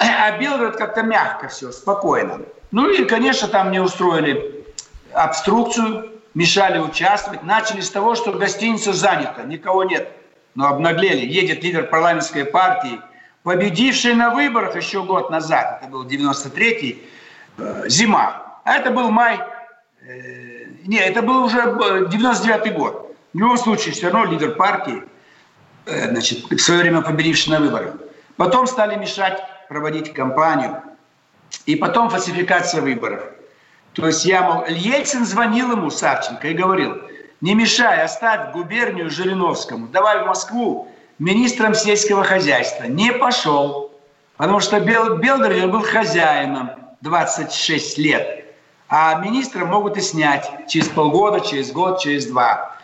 А 0.00 0.36
Белгород 0.36 0.78
как-то 0.78 1.04
мягко 1.04 1.46
все, 1.46 1.70
спокойно. 1.70 2.40
Ну 2.72 2.90
и, 2.90 3.04
конечно, 3.04 3.46
там 3.46 3.68
мне 3.68 3.80
устроили 3.80 4.64
обструкцию, 5.12 6.17
мешали 6.38 6.78
участвовать. 6.78 7.42
Начали 7.42 7.80
с 7.80 7.90
того, 7.90 8.14
что 8.14 8.32
гостиница 8.32 8.92
занята, 8.92 9.42
никого 9.42 9.82
нет. 9.82 10.08
Но 10.54 10.68
обнаглели. 10.68 11.26
Едет 11.26 11.64
лидер 11.64 11.88
парламентской 11.88 12.44
партии, 12.44 13.00
победивший 13.42 14.14
на 14.14 14.30
выборах 14.30 14.76
еще 14.76 15.02
год 15.02 15.30
назад, 15.30 15.80
это 15.82 15.90
был 15.90 16.06
93-й, 16.06 17.02
э, 17.58 17.88
зима. 17.88 18.60
А 18.64 18.76
это 18.76 18.92
был 18.92 19.10
май, 19.10 19.40
э, 20.02 20.66
не, 20.86 20.98
это 20.98 21.22
был 21.22 21.44
уже 21.44 21.58
99-й 21.58 22.70
год. 22.70 23.16
В 23.32 23.38
любом 23.38 23.58
случае, 23.58 23.92
все 23.92 24.08
равно 24.08 24.30
лидер 24.30 24.54
партии, 24.54 25.02
э, 25.86 26.10
значит, 26.10 26.48
в 26.50 26.58
свое 26.58 26.82
время 26.82 27.02
победивший 27.02 27.52
на 27.52 27.58
выборах. 27.58 27.94
Потом 28.36 28.68
стали 28.68 28.94
мешать 28.94 29.42
проводить 29.68 30.12
кампанию. 30.12 30.82
И 31.66 31.74
потом 31.74 32.10
фальсификация 32.10 32.80
выборов. 32.80 33.22
То 33.98 34.06
есть 34.06 34.24
я, 34.24 34.64
Ельцин 34.68 35.26
звонил 35.26 35.72
ему, 35.72 35.90
Савченко, 35.90 36.46
и 36.46 36.54
говорил, 36.54 37.02
не 37.40 37.54
мешай, 37.56 38.00
оставь 38.02 38.52
губернию 38.52 39.10
Жириновскому, 39.10 39.88
давай 39.88 40.22
в 40.22 40.26
Москву 40.26 40.88
министром 41.18 41.74
сельского 41.74 42.22
хозяйства. 42.22 42.84
Не 42.84 43.10
пошел, 43.10 43.90
потому 44.36 44.60
что 44.60 44.78
Бел, 44.78 45.16
Белгород 45.16 45.72
был 45.72 45.82
хозяином 45.82 46.70
26 47.00 47.98
лет, 47.98 48.44
а 48.88 49.16
министра 49.16 49.64
могут 49.64 49.96
и 49.96 50.00
снять 50.00 50.48
через 50.68 50.86
полгода, 50.86 51.40
через 51.40 51.72
год, 51.72 51.98
через 51.98 52.26
два. 52.26 52.76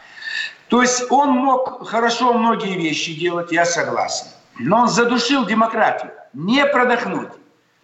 То 0.69 0.83
есть 0.83 1.13
он 1.13 1.31
мог 1.31 1.87
хорошо 1.87 2.35
многие 2.35 2.77
вещи 2.77 3.15
делать, 3.15 3.53
я 3.53 3.65
согласен. 3.65 4.27
Но 4.59 4.81
он 4.81 4.89
задушил 4.89 5.47
демократию. 5.47 6.11
Не 6.33 6.67
продохнуть. 6.67 7.31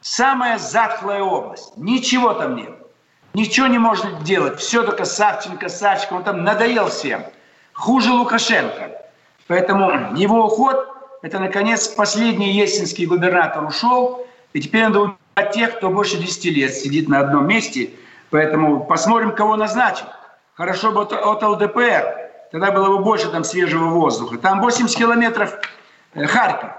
Самая 0.01 0.59
затхлая 0.59 1.23
область. 1.23 1.77
Ничего 1.77 2.35
там 2.35 2.57
нет. 2.57 2.80
Ничего 3.35 3.69
не 3.69 3.79
может 3.79 4.23
делать. 4.25 4.59
Все 4.59 4.83
только 4.83 5.05
Савченко, 5.05 5.69
Савченко. 5.69 6.15
Он 6.15 6.25
там 6.25 6.45
надоел 6.45 6.89
всем. 6.89 7.25
Хуже 7.73 8.11
Лукашенко. 8.11 8.91
Поэтому 9.47 10.17
его 10.17 10.47
уход– 10.47 10.89
это, 11.23 11.39
наконец, 11.39 11.89
последний 11.89 12.53
ельцинский 12.53 13.07
губернатор 13.07 13.65
ушел. 13.65 14.27
И 14.53 14.61
теперь 14.61 14.85
надо 14.85 15.01
убирать 15.01 15.53
тех, 15.53 15.77
кто 15.77 15.91
больше 15.91 16.17
10 16.17 16.45
лет 16.47 16.75
сидит 16.75 17.09
на 17.09 17.21
одном 17.21 17.47
месте. 17.47 17.91
Поэтому 18.31 18.85
посмотрим, 18.85 19.35
кого 19.35 19.57
назначим. 19.57 20.07
Хорошо 20.55 20.91
бы 20.93 21.03
от, 21.03 21.13
от 21.13 21.43
ЛДПР. 21.43 22.17
Тогда 22.51 22.73
было 22.73 22.97
бы 22.97 23.05
больше 23.05 23.29
там 23.31 23.45
свежего 23.45 23.87
воздуха. 23.91 24.39
Там 24.39 24.61
80 24.61 24.97
километров 24.97 25.57
э, 26.15 26.27
Харьков. 26.27 26.71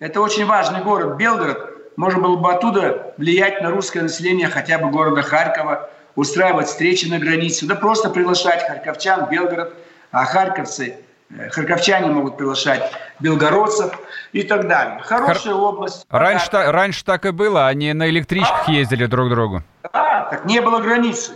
Это 0.00 0.20
очень 0.20 0.46
важный 0.46 0.82
город, 0.82 1.16
Белгород 1.16 1.81
можно 1.96 2.20
было 2.20 2.36
бы 2.36 2.52
оттуда 2.52 3.14
влиять 3.16 3.62
на 3.62 3.70
русское 3.70 4.02
население 4.02 4.48
хотя 4.48 4.78
бы 4.78 4.90
города 4.90 5.22
Харькова, 5.22 5.90
устраивать 6.14 6.68
встречи 6.68 7.06
на 7.06 7.18
границе, 7.18 7.66
да 7.66 7.74
просто 7.74 8.10
приглашать 8.10 8.66
харьковчан 8.66 9.28
Белгород, 9.30 9.74
а 10.10 10.24
харьковцы, 10.24 10.96
э, 11.30 11.48
харьковчане 11.48 12.08
могут 12.08 12.36
приглашать 12.36 12.92
белгородцев 13.18 13.98
и 14.32 14.42
так 14.42 14.68
далее. 14.68 15.00
Хорошая 15.04 15.54
Хар... 15.54 15.62
область. 15.62 16.06
Раньше, 16.10 16.50
та, 16.50 16.70
раньше 16.72 17.04
так 17.04 17.24
и 17.24 17.30
было, 17.30 17.66
они 17.66 17.92
на 17.92 18.08
электричках 18.10 18.68
а, 18.68 18.70
ездили 18.70 19.06
друг 19.06 19.28
к 19.28 19.30
другу. 19.30 19.62
Да, 19.92 20.28
так 20.30 20.44
не 20.44 20.60
было 20.60 20.80
границы. 20.80 21.32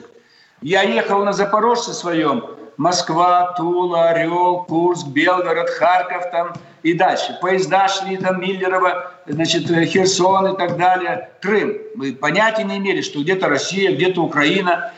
Я 0.61 0.83
ехал 0.83 1.25
на 1.25 1.33
Запорожце 1.33 1.93
своем, 1.93 2.45
Москва, 2.77 3.55
Тула, 3.57 4.11
Орел, 4.11 4.65
Курск, 4.65 5.07
Белгород, 5.09 5.71
Харьков 5.71 6.31
там 6.31 6.53
и 6.83 6.93
дальше. 6.95 7.39
Поезда 7.41 7.89
шли 7.89 8.17
там 8.17 8.41
Миллерово, 8.41 9.13
значит, 9.27 9.71
э, 9.71 9.85
Херсон 9.87 10.55
и 10.55 10.57
так 10.57 10.77
далее, 10.77 11.31
Крым. 11.41 11.77
Мы 11.95 12.13
понятия 12.13 12.65
не 12.65 12.79
имели, 12.79 13.01
что 13.01 13.23
где-то 13.23 13.49
Россия, 13.49 13.93
где-то 13.93 14.23
Украина. 14.23 14.93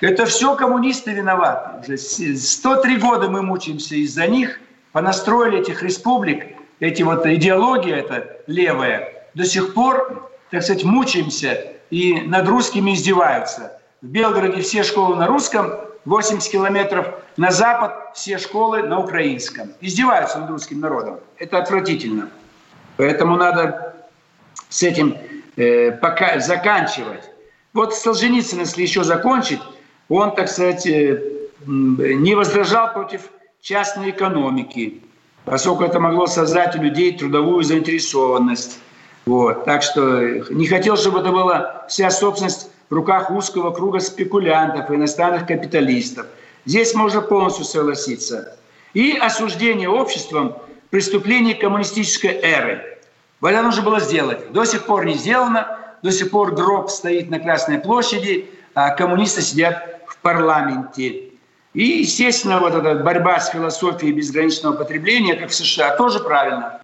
Это 0.00 0.26
все 0.26 0.54
коммунисты 0.54 1.12
виноваты. 1.12 1.80
Уже 1.80 1.96
103 1.96 2.96
года 2.98 3.28
мы 3.28 3.42
мучаемся 3.42 3.94
из-за 3.96 4.26
них, 4.26 4.60
понастроили 4.92 5.60
этих 5.60 5.82
республик, 5.82 6.56
эти 6.80 7.02
вот 7.02 7.26
идеология 7.26 7.96
эта 7.96 8.38
левая, 8.46 9.26
до 9.34 9.44
сих 9.44 9.72
пор 9.74 10.30
так 10.54 10.62
сказать, 10.62 10.84
мучаемся 10.84 11.72
и 11.90 12.20
над 12.20 12.46
русскими 12.46 12.94
издеваются. 12.94 13.80
В 14.02 14.06
Белгороде 14.06 14.62
все 14.62 14.84
школы 14.84 15.16
на 15.16 15.26
русском, 15.26 15.72
80 16.04 16.50
километров 16.50 17.06
на 17.36 17.50
запад 17.50 18.12
все 18.14 18.38
школы 18.38 18.82
на 18.82 19.00
украинском. 19.00 19.72
Издеваются 19.80 20.38
над 20.38 20.50
русским 20.50 20.80
народом. 20.80 21.20
Это 21.38 21.58
отвратительно. 21.58 22.28
Поэтому 22.96 23.36
надо 23.36 23.94
с 24.68 24.82
этим 24.82 25.16
э, 25.56 25.92
пока 25.92 26.38
заканчивать. 26.40 27.22
Вот 27.72 27.94
Солженицын, 27.94 28.60
если 28.60 28.82
еще 28.82 29.02
закончить, 29.02 29.60
он, 30.08 30.34
так 30.34 30.48
сказать, 30.48 30.86
э, 30.86 31.20
не 31.66 32.34
возражал 32.34 32.92
против 32.92 33.30
частной 33.60 34.10
экономики, 34.10 35.02
поскольку 35.44 35.84
это 35.84 35.98
могло 35.98 36.26
создать 36.26 36.76
у 36.76 36.82
людей 36.82 37.16
трудовую 37.16 37.64
заинтересованность. 37.64 38.78
Вот. 39.26 39.64
Так 39.64 39.82
что 39.82 40.20
не 40.50 40.66
хотел, 40.66 40.96
чтобы 40.96 41.20
это 41.20 41.30
была 41.30 41.86
вся 41.88 42.10
собственность 42.10 42.70
в 42.88 42.94
руках 42.94 43.30
узкого 43.30 43.70
круга 43.70 44.00
спекулянтов 44.00 44.90
и 44.90 44.94
иностранных 44.94 45.46
капиталистов. 45.46 46.26
Здесь 46.64 46.94
можно 46.94 47.20
полностью 47.20 47.64
согласиться. 47.64 48.56
И 48.92 49.16
осуждение 49.16 49.88
обществом 49.88 50.56
преступлений 50.90 51.54
коммунистической 51.54 52.30
эры. 52.30 52.98
Вот 53.40 53.50
это 53.50 53.62
нужно 53.62 53.82
было 53.82 54.00
сделать. 54.00 54.52
До 54.52 54.64
сих 54.64 54.86
пор 54.86 55.04
не 55.04 55.14
сделано. 55.14 55.78
До 56.02 56.12
сих 56.12 56.30
пор 56.30 56.52
гроб 56.52 56.90
стоит 56.90 57.30
на 57.30 57.40
Красной 57.40 57.78
площади, 57.78 58.48
а 58.74 58.90
коммунисты 58.90 59.40
сидят 59.42 60.02
в 60.06 60.18
парламенте. 60.18 61.30
И, 61.72 61.84
естественно, 62.00 62.60
вот 62.60 62.74
эта 62.74 62.94
борьба 62.94 63.40
с 63.40 63.48
философией 63.48 64.12
безграничного 64.12 64.74
потребления, 64.74 65.34
как 65.34 65.50
в 65.50 65.54
США, 65.54 65.96
тоже 65.96 66.20
правильно. 66.20 66.80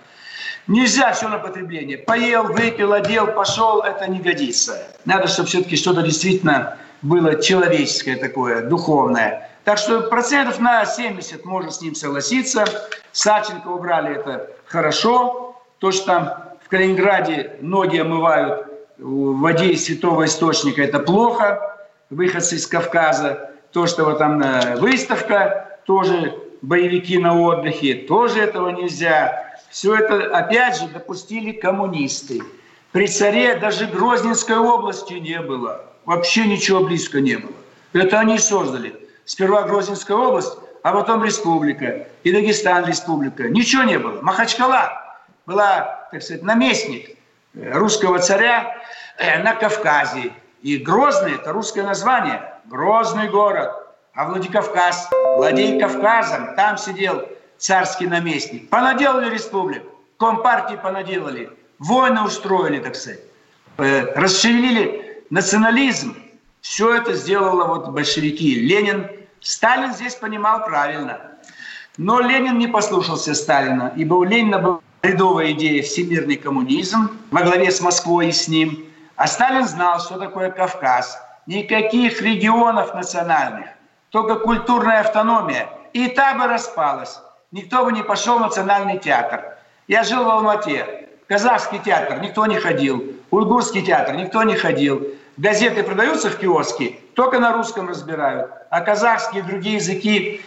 Нельзя 0.66 1.12
все 1.12 1.28
на 1.28 1.38
потребление. 1.38 1.98
Поел, 1.98 2.44
выпил, 2.44 2.92
одел, 2.92 3.28
пошел, 3.28 3.80
это 3.80 4.08
не 4.08 4.18
годится. 4.20 4.78
Надо, 5.04 5.28
чтобы 5.28 5.48
все-таки 5.48 5.76
что-то 5.76 6.02
действительно 6.02 6.76
было 7.02 7.40
человеческое 7.40 8.16
такое, 8.16 8.62
духовное. 8.62 9.50
Так 9.64 9.78
что 9.78 10.02
процентов 10.02 10.58
на 10.58 10.84
70 10.84 11.44
можно 11.44 11.70
с 11.70 11.80
ним 11.80 11.94
согласиться. 11.94 12.64
Саченко 13.12 13.68
убрали 13.68 14.16
это 14.16 14.50
хорошо. 14.66 15.62
То, 15.78 15.90
что 15.92 16.06
там 16.06 16.34
в 16.64 16.68
Калининграде 16.68 17.56
ноги 17.60 17.98
омывают 17.98 18.66
в 18.98 19.40
воде 19.40 19.72
из 19.72 19.84
святого 19.84 20.26
источника, 20.26 20.82
это 20.82 20.98
плохо. 20.98 21.76
Выходцы 22.10 22.56
из 22.56 22.66
Кавказа. 22.66 23.50
То, 23.72 23.86
что 23.86 24.04
вот 24.04 24.18
там 24.18 24.40
э, 24.40 24.76
выставка, 24.76 25.78
тоже 25.86 26.34
боевики 26.60 27.18
на 27.18 27.40
отдыхе, 27.40 27.94
тоже 27.94 28.40
этого 28.40 28.70
нельзя. 28.70 29.49
Все 29.70 29.94
это, 29.94 30.36
опять 30.36 30.78
же, 30.78 30.88
допустили 30.88 31.52
коммунисты. 31.52 32.42
При 32.90 33.06
царе 33.06 33.54
даже 33.54 33.86
Грозненской 33.86 34.56
области 34.56 35.14
не 35.14 35.40
было. 35.40 35.84
Вообще 36.04 36.44
ничего 36.46 36.80
близко 36.80 37.20
не 37.20 37.36
было. 37.36 37.54
Это 37.92 38.18
они 38.18 38.38
создали. 38.38 39.08
Сперва 39.24 39.62
Грозненская 39.62 40.16
область, 40.16 40.58
а 40.82 40.92
потом 40.92 41.22
республика. 41.24 42.08
И 42.24 42.32
Дагестан 42.32 42.84
республика. 42.84 43.48
Ничего 43.48 43.84
не 43.84 43.96
было. 43.96 44.20
Махачкала 44.22 44.90
была, 45.46 46.08
так 46.10 46.20
сказать, 46.20 46.42
наместник 46.42 47.16
э, 47.54 47.72
русского 47.72 48.18
царя 48.18 48.76
э, 49.18 49.40
на 49.42 49.54
Кавказе. 49.54 50.32
И 50.62 50.78
Грозный– 50.78 51.34
это 51.36 51.52
русское 51.52 51.84
название. 51.84 52.54
Грозный 52.66 53.28
город. 53.28 53.70
А 54.14 54.28
Владикавказ, 54.28 55.10
владей 55.36 55.78
Кавказом, 55.78 56.56
там 56.56 56.76
сидел 56.76 57.24
царский 57.60 58.06
наместник. 58.06 58.68
Понаделали 58.70 59.30
республику, 59.30 59.86
компартии 60.18 60.76
понаделали, 60.82 61.50
войны 61.78 62.22
устроили, 62.22 62.80
так 62.80 62.96
сказать, 62.96 63.20
э, 63.78 64.12
расшевелили 64.14 65.24
национализм. 65.30 66.16
Все 66.62 66.96
это 66.96 67.14
сделало 67.14 67.64
вот 67.66 67.88
большевики. 67.88 68.54
Ленин, 68.54 69.08
Сталин 69.40 69.92
здесь 69.92 70.14
понимал 70.14 70.64
правильно. 70.64 71.20
Но 71.96 72.20
Ленин 72.20 72.58
не 72.58 72.66
послушался 72.66 73.34
Сталина, 73.34 73.92
ибо 73.94 74.14
у 74.14 74.24
Ленина 74.24 74.58
была 74.58 74.80
рядовая 75.02 75.52
идея 75.52 75.82
всемирный 75.82 76.36
коммунизм 76.36 77.10
во 77.30 77.42
главе 77.42 77.70
с 77.70 77.80
Москвой 77.80 78.28
и 78.28 78.32
с 78.32 78.48
ним. 78.48 78.86
А 79.16 79.26
Сталин 79.26 79.66
знал, 79.66 80.00
что 80.00 80.18
такое 80.18 80.50
Кавказ. 80.50 81.18
Никаких 81.46 82.22
регионов 82.22 82.94
национальных, 82.94 83.68
только 84.10 84.36
культурная 84.36 85.00
автономия. 85.00 85.68
И 85.92 86.08
та 86.08 86.34
бы 86.34 86.46
распалась 86.46 87.18
никто 87.52 87.84
бы 87.84 87.92
не 87.92 88.02
пошел 88.02 88.38
в 88.38 88.40
национальный 88.40 88.98
театр. 88.98 89.56
Я 89.88 90.04
жил 90.04 90.24
в 90.24 90.28
Алмате. 90.28 91.08
Казахский 91.26 91.78
театр 91.78 92.20
никто 92.20 92.46
не 92.46 92.56
ходил. 92.56 93.16
Уйгурский 93.30 93.82
театр 93.82 94.16
никто 94.16 94.42
не 94.42 94.56
ходил. 94.56 95.06
Газеты 95.36 95.82
продаются 95.82 96.28
в 96.28 96.36
киоске, 96.38 96.98
только 97.14 97.38
на 97.38 97.52
русском 97.52 97.88
разбирают. 97.88 98.50
А 98.70 98.80
казахские 98.80 99.42
и 99.42 99.46
другие 99.46 99.76
языки 99.76 100.42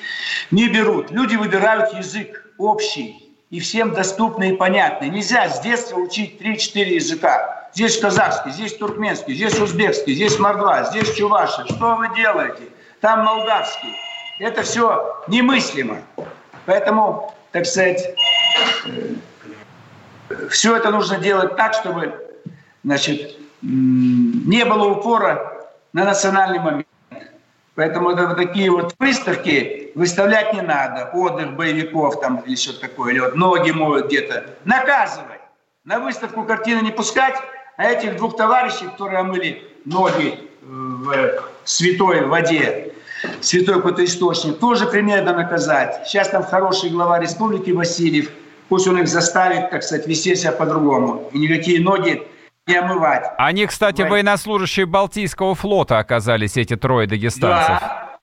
не 0.52 0.68
берут. 0.68 1.10
Люди 1.10 1.36
выбирают 1.36 1.94
язык 1.94 2.48
общий 2.58 3.36
и 3.50 3.60
всем 3.60 3.94
доступный 3.94 4.52
и 4.52 4.56
понятный. 4.56 5.10
Нельзя 5.10 5.50
с 5.50 5.62
детства 5.62 5.98
учить 5.98 6.40
3-4 6.42 6.84
языка. 6.90 7.70
Здесь 7.74 7.98
казахский, 7.98 8.52
здесь 8.52 8.76
туркменский, 8.76 9.34
здесь 9.34 9.60
узбекский, 9.60 10.14
здесь 10.14 10.38
мордва, 10.38 10.84
здесь 10.84 11.14
чуваши. 11.16 11.66
Что 11.66 11.96
вы 11.96 12.14
делаете? 12.16 12.64
Там 13.00 13.24
молдавский. 13.26 13.96
Это 14.40 14.62
все 14.64 15.24
немыслимо. 15.28 16.02
Поэтому, 16.66 17.34
так 17.52 17.66
сказать, 17.66 18.16
все 20.50 20.76
это 20.76 20.90
нужно 20.90 21.18
делать 21.18 21.56
так, 21.56 21.74
чтобы 21.74 22.14
значит, 22.84 23.38
не 23.62 24.66
было 24.66 24.90
упора 24.90 25.68
на 25.94 26.06
национальный 26.06 26.60
момент. 26.60 26.88
Поэтому 27.76 28.12
это 28.12 28.28
вот 28.28 28.38
такие 28.38 28.70
вот 28.70 28.96
выставки 29.00 29.92
выставлять 29.96 30.54
не 30.54 30.62
надо. 30.62 31.10
Отдых 31.14 31.54
боевиков 31.54 32.20
там 32.22 32.38
или 32.46 32.56
что-то 32.56 32.82
такое. 32.82 33.14
Или 33.14 33.20
вот 33.20 33.36
ноги 33.36 33.72
моют 33.72 34.08
где-то. 34.08 34.46
Наказывать. 34.64 35.42
На 35.84 36.00
выставку 36.00 36.44
картины 36.44 36.82
не 36.82 36.92
пускать, 36.92 37.36
а 37.78 37.86
этих 37.86 38.16
двух 38.16 38.38
товарищей, 38.38 38.86
которые 38.86 39.20
омыли 39.20 39.68
ноги 39.86 40.50
в 40.62 41.44
святой 41.66 42.26
воде, 42.26 42.93
святой 43.42 43.76
какой-то 43.76 44.04
источник, 44.04 44.60
тоже 44.60 44.86
примерно 44.86 45.34
наказать. 45.34 46.08
Сейчас 46.08 46.30
там 46.30 46.44
хороший 46.44 46.90
глава 46.90 47.20
республики 47.20 47.72
Васильев, 47.72 48.32
пусть 48.70 48.88
он 48.88 49.00
их 49.00 49.08
заставит, 49.08 49.70
так 49.70 49.84
сказать, 49.84 50.08
вести 50.08 50.36
себя 50.36 50.52
по-другому. 50.52 51.30
И 51.32 51.40
никакие 51.40 51.82
ноги 51.82 52.28
не 52.68 52.76
омывать. 52.76 53.26
Они, 53.38 53.66
кстати, 53.66 54.02
Вой... 54.02 54.12
военнослужащие 54.12 54.86
Балтийского 54.86 55.56
флота 55.56 56.00
оказались, 56.00 56.58
эти 56.58 56.76
трое 56.76 57.08
дагестанцев. 57.08 57.80
Да, 57.80 58.20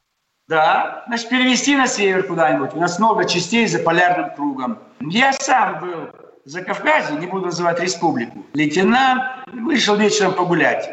да. 0.48 1.04
Значит, 1.06 1.28
перевести 1.28 1.76
на 1.76 1.86
север 1.86 2.24
куда-нибудь. 2.24 2.70
У 2.74 2.80
нас 2.80 2.98
много 2.98 3.24
частей 3.24 3.66
за 3.66 3.78
полярным 3.80 4.34
кругом. 4.34 4.78
Я 5.00 5.32
сам 5.32 5.80
был 5.80 6.10
за 6.44 6.62
Кавказе, 6.62 7.14
не 7.14 7.26
буду 7.26 7.46
называть 7.46 7.80
республику. 7.80 8.44
Лейтенант 8.54 9.22
вышел 9.52 9.96
вечером 9.96 10.32
погулять. 10.32 10.90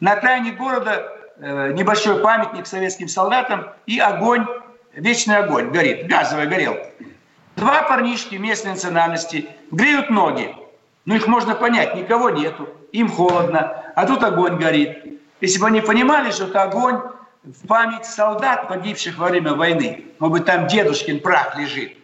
На 0.00 0.12
окраине 0.12 0.52
города 0.52 1.13
небольшой 1.38 2.20
памятник 2.20 2.66
советским 2.66 3.08
солдатам 3.08 3.68
и 3.86 3.98
огонь, 3.98 4.46
вечный 4.92 5.36
огонь 5.38 5.70
горит, 5.70 6.06
газовая 6.06 6.46
горелка. 6.46 6.86
Два 7.56 7.82
парнишки 7.82 8.34
местной 8.36 8.72
национальности 8.72 9.48
греют 9.70 10.10
ноги. 10.10 10.54
Ну, 11.04 11.14
их 11.14 11.26
можно 11.26 11.54
понять, 11.54 11.94
никого 11.94 12.30
нету, 12.30 12.68
им 12.92 13.10
холодно, 13.10 13.92
а 13.94 14.06
тут 14.06 14.24
огонь 14.24 14.56
горит. 14.56 15.20
Если 15.40 15.60
бы 15.60 15.66
они 15.66 15.80
понимали, 15.80 16.30
что 16.30 16.44
это 16.44 16.62
огонь 16.62 17.00
в 17.42 17.66
память 17.66 18.06
солдат, 18.06 18.68
погибших 18.68 19.18
во 19.18 19.28
время 19.28 19.54
войны, 19.54 20.06
может 20.18 20.32
быть, 20.32 20.44
там 20.46 20.66
дедушкин 20.66 21.20
прах 21.20 21.56
лежит, 21.58 21.96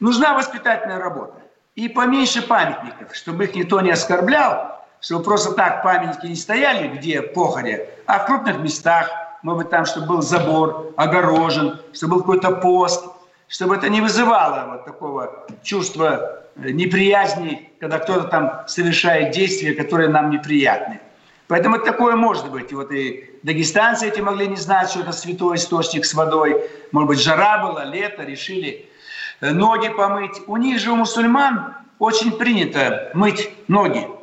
нужна 0.00 0.34
воспитательная 0.34 0.98
работа. 0.98 1.40
И 1.74 1.88
поменьше 1.88 2.42
памятников, 2.42 3.14
чтобы 3.14 3.44
их 3.44 3.54
никто 3.54 3.80
не 3.80 3.90
оскорблял, 3.90 4.75
чтобы 5.06 5.22
просто 5.22 5.52
так 5.52 5.84
памятники 5.84 6.26
не 6.26 6.34
стояли, 6.34 6.88
где 6.88 7.22
походя, 7.22 7.78
а 8.06 8.18
в 8.18 8.26
крупных 8.26 8.58
местах, 8.58 9.08
может 9.42 9.62
быть, 9.62 9.70
там, 9.70 9.86
чтобы 9.86 10.08
был 10.08 10.22
забор, 10.22 10.94
огорожен, 10.96 11.78
чтобы 11.92 12.16
был 12.16 12.20
какой-то 12.22 12.50
пост, 12.56 13.04
чтобы 13.46 13.76
это 13.76 13.88
не 13.88 14.00
вызывало 14.00 14.72
вот 14.72 14.84
такого 14.84 15.46
чувства 15.62 16.42
э, 16.56 16.70
неприязни, 16.70 17.70
когда 17.78 18.00
кто-то 18.00 18.24
там 18.24 18.62
совершает 18.66 19.30
действия, 19.32 19.74
которые 19.74 20.08
нам 20.08 20.30
неприятны. 20.30 21.00
Поэтому 21.46 21.78
такое 21.78 22.16
может 22.16 22.50
быть. 22.50 22.72
Вот 22.72 22.90
и 22.90 23.30
дагестанцы 23.44 24.08
эти 24.08 24.18
могли 24.18 24.48
не 24.48 24.56
знать, 24.56 24.90
что 24.90 25.02
это 25.02 25.12
святой 25.12 25.54
источник 25.54 26.04
с 26.04 26.14
водой. 26.14 26.68
Может 26.90 27.08
быть, 27.08 27.22
жара 27.22 27.64
была, 27.64 27.84
лето, 27.84 28.24
решили 28.24 28.90
э, 29.40 29.52
ноги 29.52 29.88
помыть. 29.88 30.42
У 30.48 30.56
них 30.56 30.80
же, 30.80 30.90
у 30.90 30.96
мусульман, 30.96 31.76
очень 32.00 32.32
принято 32.32 33.12
мыть 33.14 33.48
ноги. 33.68 34.15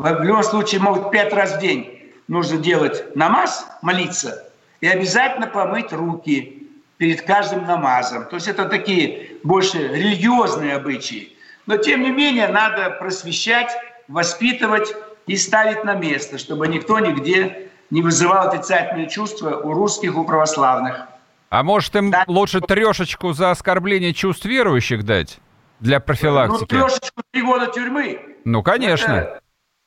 В 0.00 0.22
любом 0.22 0.42
случае 0.42 0.80
могут 0.80 1.10
пять 1.10 1.30
раз 1.34 1.56
в 1.56 1.60
день 1.60 2.00
нужно 2.26 2.56
делать 2.56 3.14
намаз, 3.14 3.66
молиться, 3.82 4.50
и 4.80 4.88
обязательно 4.88 5.46
помыть 5.46 5.92
руки 5.92 6.68
перед 6.96 7.20
каждым 7.20 7.66
намазом. 7.66 8.24
То 8.24 8.36
есть 8.36 8.48
это 8.48 8.64
такие 8.64 9.32
больше 9.42 9.88
религиозные 9.88 10.76
обычаи. 10.76 11.36
Но 11.66 11.76
тем 11.76 12.00
не 12.00 12.10
менее 12.10 12.48
надо 12.48 12.88
просвещать, 12.98 13.76
воспитывать 14.08 14.94
и 15.26 15.36
ставить 15.36 15.84
на 15.84 15.94
место, 15.94 16.38
чтобы 16.38 16.66
никто 16.66 16.98
нигде 16.98 17.68
не 17.90 18.00
вызывал 18.00 18.48
отрицательные 18.48 19.10
чувства 19.10 19.56
у 19.56 19.74
русских, 19.74 20.16
у 20.16 20.24
православных. 20.24 21.08
А 21.50 21.62
может 21.62 21.94
им 21.94 22.10
да. 22.10 22.24
лучше 22.26 22.62
трешечку 22.62 23.34
за 23.34 23.50
оскорбление 23.50 24.14
чувств 24.14 24.46
верующих 24.46 25.04
дать 25.04 25.40
для 25.78 26.00
профилактики? 26.00 26.74
Ну, 26.74 26.88
трешечку 26.88 27.22
три 27.32 27.42
года 27.42 27.66
тюрьмы. 27.66 28.20
Ну, 28.46 28.62
конечно. 28.62 29.12
Это, 29.12 29.40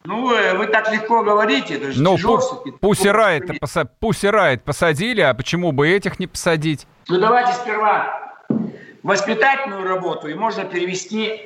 ну, 0.05 0.33
э, 0.33 0.57
вы 0.57 0.67
так 0.67 0.91
легко 0.91 1.23
говорите, 1.23 1.75
это 1.75 1.91
же 1.91 2.01
ну, 2.01 2.17
Пусть 2.79 4.23
Райт 4.25 4.63
посадили, 4.63 5.21
а 5.21 5.33
почему 5.33 5.71
бы 5.71 5.89
этих 5.89 6.19
не 6.19 6.27
посадить? 6.27 6.87
Ну, 7.07 7.19
давайте 7.19 7.53
сперва 7.53 8.33
воспитательную 9.03 9.83
работу, 9.83 10.27
и 10.27 10.33
можно 10.33 10.63
перевести 10.65 11.41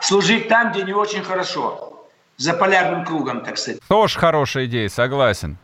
служить 0.00 0.48
там, 0.48 0.72
где 0.72 0.82
не 0.82 0.92
очень 0.92 1.22
хорошо. 1.22 1.90
За 2.36 2.52
полярным 2.52 3.04
кругом, 3.04 3.42
так 3.42 3.56
сказать. 3.58 3.80
Тоже 3.86 4.18
хорошая 4.18 4.66
идея, 4.66 4.88
согласен. 4.88 5.56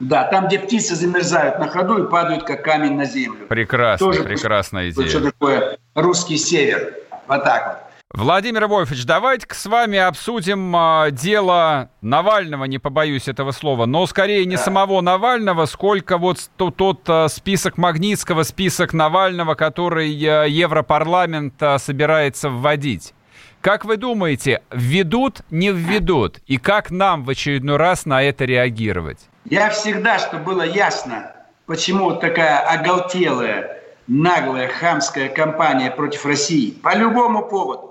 Да, 0.00 0.24
там, 0.24 0.46
где 0.46 0.58
птицы 0.58 0.94
замерзают 0.94 1.58
на 1.58 1.68
ходу 1.68 2.04
и 2.04 2.08
падают, 2.08 2.44
как 2.44 2.64
камень 2.64 2.94
на 2.94 3.04
землю. 3.04 3.46
Прекрасно, 3.46 4.06
Тоже 4.06 4.22
прекрасная 4.22 4.90
идея. 4.90 5.08
Что 5.08 5.20
такое 5.20 5.78
русский 5.94 6.38
север. 6.38 6.94
Вот 7.26 7.44
так 7.44 7.66
вот. 7.66 7.87
Владимир 8.14 8.66
Вольфович, 8.68 9.04
давайте-ка 9.04 9.54
с 9.54 9.66
вами 9.66 9.98
обсудим 9.98 10.74
э, 10.74 11.10
дело 11.10 11.90
Навального, 12.00 12.64
не 12.64 12.78
побоюсь 12.78 13.28
этого 13.28 13.50
слова, 13.50 13.84
но 13.84 14.06
скорее 14.06 14.46
не 14.46 14.56
да. 14.56 14.62
самого 14.62 15.02
Навального, 15.02 15.66
сколько 15.66 16.16
вот 16.16 16.38
тот, 16.56 16.76
тот 16.76 17.02
э, 17.06 17.28
список 17.28 17.76
Магнитского, 17.76 18.44
список 18.44 18.94
Навального, 18.94 19.56
который 19.56 20.10
э, 20.10 20.48
Европарламент 20.48 21.60
э, 21.60 21.76
собирается 21.76 22.48
вводить. 22.48 23.12
Как 23.60 23.84
вы 23.84 23.98
думаете, 23.98 24.62
введут, 24.70 25.42
не 25.50 25.70
введут? 25.70 26.38
И 26.46 26.56
как 26.56 26.90
нам 26.90 27.24
в 27.24 27.28
очередной 27.28 27.76
раз 27.76 28.06
на 28.06 28.22
это 28.22 28.46
реагировать? 28.46 29.18
Я 29.44 29.68
всегда, 29.68 30.18
чтобы 30.18 30.44
было 30.44 30.62
ясно, 30.62 31.34
почему 31.66 32.12
такая 32.12 32.60
оголтелая, 32.60 33.82
наглая, 34.06 34.68
хамская 34.68 35.28
кампания 35.28 35.90
против 35.90 36.24
России 36.24 36.70
по 36.70 36.96
любому 36.96 37.46
поводу. 37.46 37.87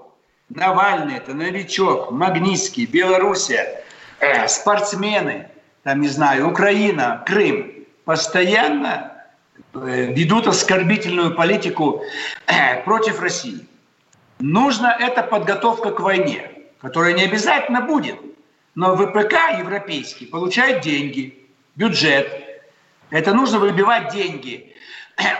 Навальный, 0.49 1.17
это 1.17 1.33
новичок, 1.33 2.11
Магнитский, 2.11 2.85
Белоруссия, 2.85 3.83
э, 4.19 4.47
спортсмены, 4.47 5.49
там, 5.83 5.99
не 5.99 6.07
знаю, 6.07 6.49
Украина, 6.49 7.21
Крым, 7.25 7.85
постоянно 8.05 9.11
э, 9.73 10.13
ведут 10.13 10.47
оскорбительную 10.47 11.35
политику 11.35 12.01
э, 12.45 12.81
против 12.83 13.21
России. 13.21 13.67
Нужна 14.39 14.95
эта 14.97 15.21
подготовка 15.21 15.91
к 15.91 15.99
войне, 15.99 16.49
которая 16.79 17.13
не 17.13 17.23
обязательно 17.23 17.81
будет. 17.81 18.15
Но 18.75 18.95
ВПК 18.95 19.57
европейский 19.57 20.27
получает 20.27 20.81
деньги, 20.81 21.45
бюджет. 21.75 22.31
Это 23.09 23.33
нужно 23.33 23.59
выбивать 23.59 24.13
деньги 24.13 24.73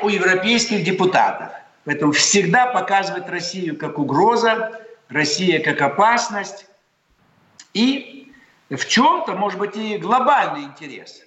у 0.02 0.10
европейских 0.10 0.84
депутатов. 0.84 1.50
Поэтому 1.86 2.12
всегда 2.12 2.66
показывать 2.66 3.30
Россию 3.30 3.78
как 3.78 4.00
угроза, 4.00 4.82
Россия 5.10 5.64
как 5.64 5.82
опасность. 5.82 6.68
И 7.74 8.34
в 8.70 8.86
чем-то, 8.86 9.34
может 9.34 9.60
быть, 9.60 9.76
и 9.76 9.98
глобальный 9.98 10.64
интерес. 10.64 11.22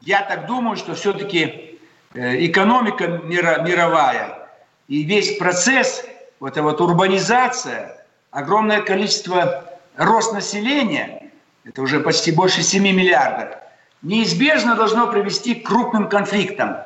Я 0.00 0.22
так 0.22 0.46
думаю, 0.46 0.76
что 0.76 0.94
все-таки 0.94 1.78
э, 2.14 2.46
экономика 2.46 3.06
мировая 3.06 4.48
и 4.88 5.04
весь 5.04 5.38
процесс 5.38 6.04
вот 6.40 6.52
эта 6.52 6.62
вот 6.62 6.80
урбанизация, 6.80 8.04
огромное 8.30 8.82
количество 8.82 9.64
рост 9.96 10.32
населения, 10.32 11.30
это 11.64 11.82
уже 11.82 12.00
почти 12.00 12.32
больше 12.32 12.62
7 12.62 12.82
миллиардов, 12.82 13.56
неизбежно 14.02 14.74
должно 14.74 15.06
привести 15.06 15.54
к 15.54 15.66
крупным 15.66 16.08
конфликтам 16.08 16.78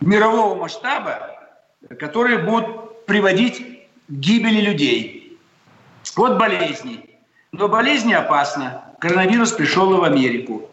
мирового 0.00 0.56
масштаба, 0.56 1.38
которые 1.98 2.38
будут 2.38 3.06
приводить 3.06 3.86
к 4.08 4.12
гибели 4.12 4.60
людей. 4.60 5.23
Вот 6.16 6.38
болезни. 6.38 7.10
Но 7.52 7.68
болезни 7.68 8.12
опасны. 8.12 8.72
Коронавирус 9.00 9.52
пришел 9.52 9.96
в 9.96 10.04
Америку. 10.04 10.70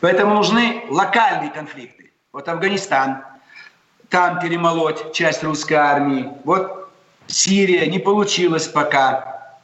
Поэтому 0.00 0.34
нужны 0.34 0.84
локальные 0.88 1.50
конфликты. 1.50 2.12
Вот 2.32 2.48
Афганистан, 2.48 3.24
там 4.08 4.38
перемолоть 4.40 5.12
часть 5.12 5.42
русской 5.42 5.74
армии. 5.74 6.30
Вот 6.44 6.90
Сирия 7.26 7.86
не 7.86 7.98
получилось 7.98 8.68
пока. 8.68 9.58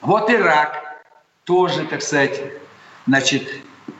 Вот 0.00 0.30
Ирак 0.30 1.02
тоже, 1.44 1.84
так 1.84 2.02
сказать, 2.02 2.40
значит, 3.06 3.48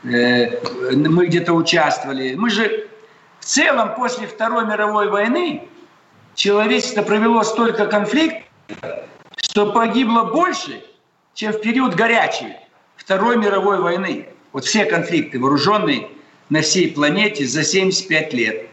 э, 0.03 0.95
мы 0.95 1.27
где-то 1.27 1.53
участвовали. 1.53 2.35
Мы 2.35 2.49
же 2.49 2.87
в 3.39 3.45
целом 3.45 3.95
после 3.95 4.27
Второй 4.27 4.65
мировой 4.65 5.09
войны 5.09 5.67
человечество 6.35 7.01
провело 7.01 7.43
столько 7.43 7.87
конфликтов, 7.87 8.45
что 9.51 9.73
погибло 9.73 10.23
больше, 10.23 10.81
чем 11.33 11.51
в 11.51 11.59
период 11.59 11.93
горячей 11.93 12.55
Второй 12.95 13.35
мировой 13.35 13.81
войны. 13.81 14.29
Вот 14.53 14.63
все 14.63 14.85
конфликты 14.85 15.39
вооруженные 15.39 16.07
на 16.49 16.61
всей 16.61 16.89
планете 16.89 17.45
за 17.45 17.63
75 17.63 18.33
лет. 18.33 18.69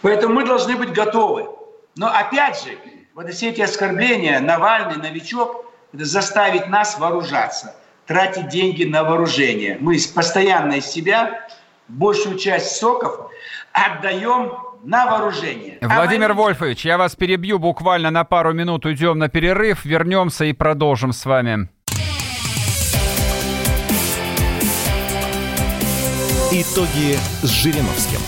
Поэтому 0.00 0.32
мы 0.34 0.46
должны 0.46 0.76
быть 0.76 0.94
готовы. 0.94 1.48
Но 1.96 2.06
опять 2.06 2.62
же, 2.64 2.78
вот 3.14 3.30
все 3.30 3.50
эти 3.50 3.60
оскорбления, 3.60 4.40
Навальный, 4.40 4.96
новичок, 4.96 5.66
это 5.92 6.06
заставить 6.06 6.68
нас 6.68 6.98
вооружаться, 6.98 7.76
тратить 8.06 8.48
деньги 8.48 8.84
на 8.84 9.04
вооружение. 9.04 9.76
Мы 9.78 9.98
постоянно 10.14 10.74
из 10.74 10.86
себя 10.86 11.46
большую 11.88 12.38
часть 12.38 12.76
соков 12.76 13.30
отдаем 13.72 14.56
на 14.84 15.06
вооружение. 15.06 15.78
Владимир 15.80 16.30
а 16.30 16.34
мы... 16.34 16.42
Вольфович, 16.42 16.84
я 16.84 16.98
вас 16.98 17.16
перебью 17.16 17.58
буквально 17.58 18.10
на 18.10 18.24
пару 18.24 18.52
минут, 18.52 18.86
уйдем 18.86 19.18
на 19.18 19.28
перерыв, 19.28 19.84
вернемся 19.84 20.44
и 20.44 20.52
продолжим 20.52 21.12
с 21.12 21.24
вами. 21.24 21.68
Итоги 26.50 27.18
с 27.42 27.50
Жириновским. 27.50 28.20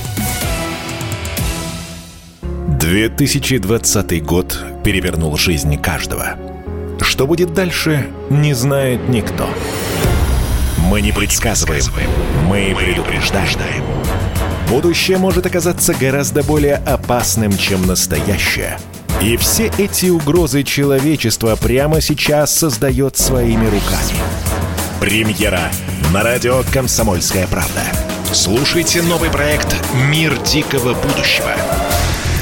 2020 2.78 4.24
год 4.24 4.58
перевернул 4.84 5.36
жизнь 5.36 5.80
каждого. 5.80 6.36
Что 7.00 7.26
будет 7.26 7.54
дальше, 7.54 8.10
не 8.28 8.52
знает 8.52 9.08
никто. 9.08 9.48
Мы 10.90 11.00
не 11.00 11.12
предсказываем, 11.12 11.84
мы 12.48 12.74
предупреждаем. 12.76 13.99
Будущее 14.70 15.18
может 15.18 15.46
оказаться 15.46 15.94
гораздо 15.94 16.44
более 16.44 16.76
опасным, 16.76 17.58
чем 17.58 17.88
настоящее. 17.88 18.78
И 19.20 19.36
все 19.36 19.68
эти 19.78 20.06
угрозы 20.06 20.62
человечества 20.62 21.56
прямо 21.56 22.00
сейчас 22.00 22.54
создает 22.54 23.16
своими 23.16 23.64
руками. 23.64 24.14
Премьера 25.00 25.72
на 26.12 26.22
радио 26.22 26.62
«Комсомольская 26.72 27.48
правда». 27.48 27.82
Слушайте 28.32 29.02
новый 29.02 29.28
проект 29.28 29.74
«Мир 30.08 30.38
дикого 30.44 30.94
будущего» 30.94 31.50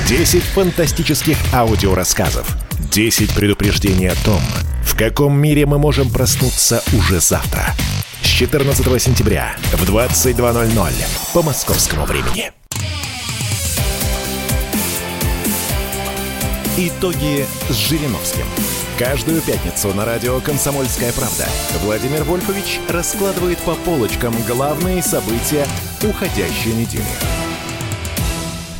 10 0.07 0.43
фантастических 0.43 1.39
аудиорассказов. 1.55 2.47
10 2.93 3.35
предупреждений 3.35 4.11
о 4.11 4.25
том, 4.27 4.43
в 4.85 4.95
каком 4.99 5.35
мире 5.35 5.65
мы 5.65 5.79
можем 5.79 6.11
проснуться 6.11 6.83
уже 6.93 7.21
завтра. 7.21 7.75
С 8.39 8.41
14 8.41 9.03
сентября 9.03 9.57
в 9.73 9.83
22.00 9.83 10.93
по 11.35 11.43
московскому 11.43 12.05
времени. 12.05 12.53
Итоги 16.77 17.45
с 17.69 17.75
Жириновским. 17.75 18.45
Каждую 18.97 19.41
пятницу 19.41 19.93
на 19.93 20.05
радио 20.05 20.39
«Комсомольская 20.39 21.13
правда» 21.15 21.49
Владимир 21.83 22.23
Вольфович 22.23 22.79
раскладывает 22.89 23.59
по 23.59 23.75
полочкам 23.75 24.33
главные 24.47 25.03
события 25.03 25.67
уходящей 26.05 26.75
недели. 26.75 27.38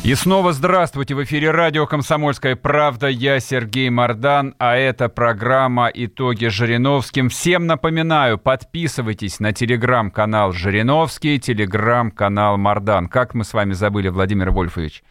И 0.09 0.15
снова 0.15 0.53
здравствуйте! 0.53 1.13
В 1.13 1.23
эфире 1.23 1.51
радио 1.51 1.85
«Комсомольская 1.85 2.55
правда». 2.55 3.05
Я 3.05 3.39
Сергей 3.39 3.91
Мордан, 3.91 4.55
а 4.57 4.75
это 4.75 5.07
программа 5.07 5.91
«Итоги 5.93 6.47
Жириновским». 6.47 7.29
Всем 7.29 7.67
напоминаю, 7.67 8.39
подписывайтесь 8.39 9.39
на 9.39 9.53
телеграм-канал 9.53 10.51
Жириновский, 10.51 11.39
телеграм-канал 11.39 12.57
Мордан. 12.57 13.07
Как 13.07 13.35
мы 13.35 13.43
с 13.43 13.53
вами 13.53 13.73
забыли, 13.73 14.07
Владимир 14.07 14.49
Вольфович? 14.49 15.03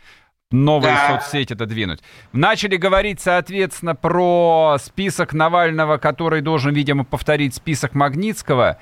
Новые 0.51 0.97
да. 0.97 1.21
соцсети 1.21 1.53
это 1.53 1.67
двинуть. 1.67 2.01
Начали 2.33 2.75
говорить, 2.75 3.21
соответственно, 3.21 3.95
про 3.95 4.79
список 4.81 5.33
Навального, 5.33 5.99
который 5.99 6.41
должен, 6.41 6.75
видимо, 6.75 7.05
повторить 7.05 7.55
список 7.55 7.95
Магнитского. 7.95 8.79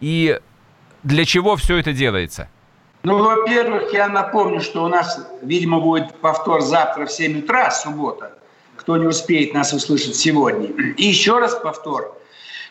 И 0.00 0.36
для 1.04 1.24
чего 1.24 1.54
все 1.54 1.76
это 1.76 1.92
делается?– 1.92 2.48
ну, 3.02 3.22
во-первых, 3.22 3.92
я 3.92 4.08
напомню, 4.08 4.60
что 4.60 4.84
у 4.84 4.88
нас, 4.88 5.26
видимо, 5.42 5.80
будет 5.80 6.14
повтор 6.16 6.60
завтра 6.60 7.06
в 7.06 7.12
7 7.12 7.40
утра, 7.40 7.70
суббота. 7.70 8.36
Кто 8.76 8.96
не 8.96 9.06
успеет 9.06 9.54
нас 9.54 9.72
услышать 9.72 10.16
сегодня. 10.16 10.68
И 10.94 11.04
еще 11.04 11.38
раз 11.38 11.54
повтор. 11.54 12.16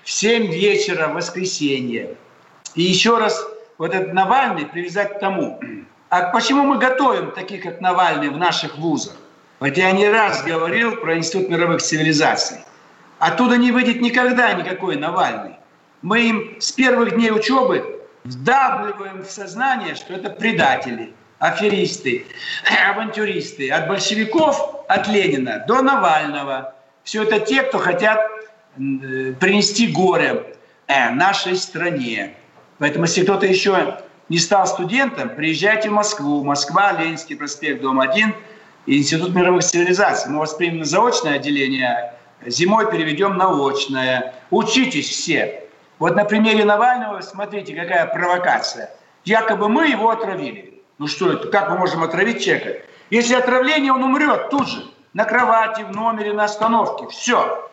в 0.04 0.12
7 0.12 0.48
вечера 0.48 1.08
воскресенье. 1.08 2.15
И 2.76 2.84
еще 2.84 3.18
раз 3.18 3.44
вот 3.78 3.94
этот 3.94 4.13
Навальный 4.13 4.65
привязать 4.65 5.15
к 5.15 5.20
тому, 5.20 5.60
а 6.10 6.30
почему 6.32 6.63
мы 6.63 6.78
готовим 6.78 7.32
таких, 7.32 7.63
как 7.63 7.82
Навальный, 7.82 8.30
в 8.30 8.38
наших 8.38 8.78
вузах? 8.78 9.13
Вот 9.60 9.76
я 9.78 9.92
не 9.92 10.08
раз 10.10 10.44
говорил 10.44 10.96
про 10.96 11.18
Институт 11.18 11.50
мировых 11.50 11.82
цивилизаций. 11.82 12.58
Оттуда 13.20 13.58
не 13.58 13.72
выйдет 13.72 14.02
никогда 14.02 14.54
никакой 14.54 14.96
Навальный. 14.96 15.56
Мы 16.02 16.22
им 16.22 16.56
с 16.60 16.72
первых 16.72 17.15
дней 17.15 17.32
учебы 17.32 17.99
вдавливаем 18.30 19.24
в 19.24 19.30
сознание, 19.30 19.96
что 19.96 20.13
это 20.13 20.30
предатели, 20.30 21.13
аферисты, 21.39 22.26
авантюристы. 22.89 23.70
От 23.70 23.88
большевиков, 23.88 24.86
от 24.88 25.08
Ленина 25.08 25.63
до 25.68 25.82
Навального. 25.82 26.76
Все 27.04 27.24
это 27.24 27.39
те, 27.39 27.63
кто 27.63 27.80
хотят 27.80 28.20
принести 28.76 29.88
горе 29.88 30.56
э, 30.88 31.10
нашей 31.10 31.56
стране. 31.56 32.36
Поэтому, 32.78 33.06
если 33.06 33.24
кто-то 33.24 33.46
еще 33.46 33.98
не 34.30 34.38
стал 34.38 34.68
студентом, 34.68 35.30
приезжайте 35.30 35.89
в 35.89 35.94
Москву. 35.94 36.44
Москва, 36.44 36.94
Ленинский 36.94 37.36
проспект, 37.36 37.82
дом 37.82 38.00
1, 38.00 38.34
Институт 38.86 39.36
мировых 39.36 39.63
цивилизаций. 39.63 40.32
Мы 40.32 40.39
вас 40.39 40.54
примем 40.54 40.80
на 40.80 40.86
заочное 40.86 41.36
отделение, 41.36 42.13
зимой 42.46 42.89
переведем 42.89 43.38
на 43.38 43.50
очное. 43.50 44.34
Учитесь 44.50 45.10
все. 45.10 45.69
Вот 46.00 46.16
на 46.16 46.24
примере 46.24 46.64
Навального, 46.64 47.20
смотрите, 47.22 47.76
какая 47.76 48.08
провокация. 48.08 48.90
Якобы 49.26 49.68
мы 49.68 49.90
его 49.90 50.10
отравили. 50.10 50.82
Ну 50.98 51.08
что 51.08 51.34
это, 51.34 51.50
как 51.50 51.70
мы 51.70 51.78
можем 51.78 52.04
отравить 52.04 52.44
человека? 52.44 52.86
Если 53.10 53.36
отравление, 53.36 53.92
он 53.92 54.04
умрет 54.04 54.50
тут 54.50 54.68
же, 54.70 54.86
на 55.14 55.26
кровати, 55.26 55.82
в 55.82 55.92
номере, 55.92 56.32
на 56.34 56.46
остановке. 56.46 57.08
Все. 57.10 57.70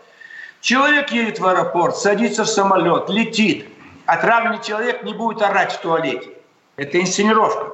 Человек 0.60 1.10
едет 1.12 1.38
в 1.38 1.46
аэропорт, 1.46 1.96
садится 1.96 2.44
в 2.44 2.48
самолет, 2.48 3.08
летит. 3.08 3.68
Отравленный 4.06 4.62
человек 4.62 5.04
не 5.04 5.14
будет 5.14 5.42
орать 5.42 5.72
в 5.72 5.80
туалете. 5.80 6.30
Это 6.76 7.00
инсценировка. 7.00 7.72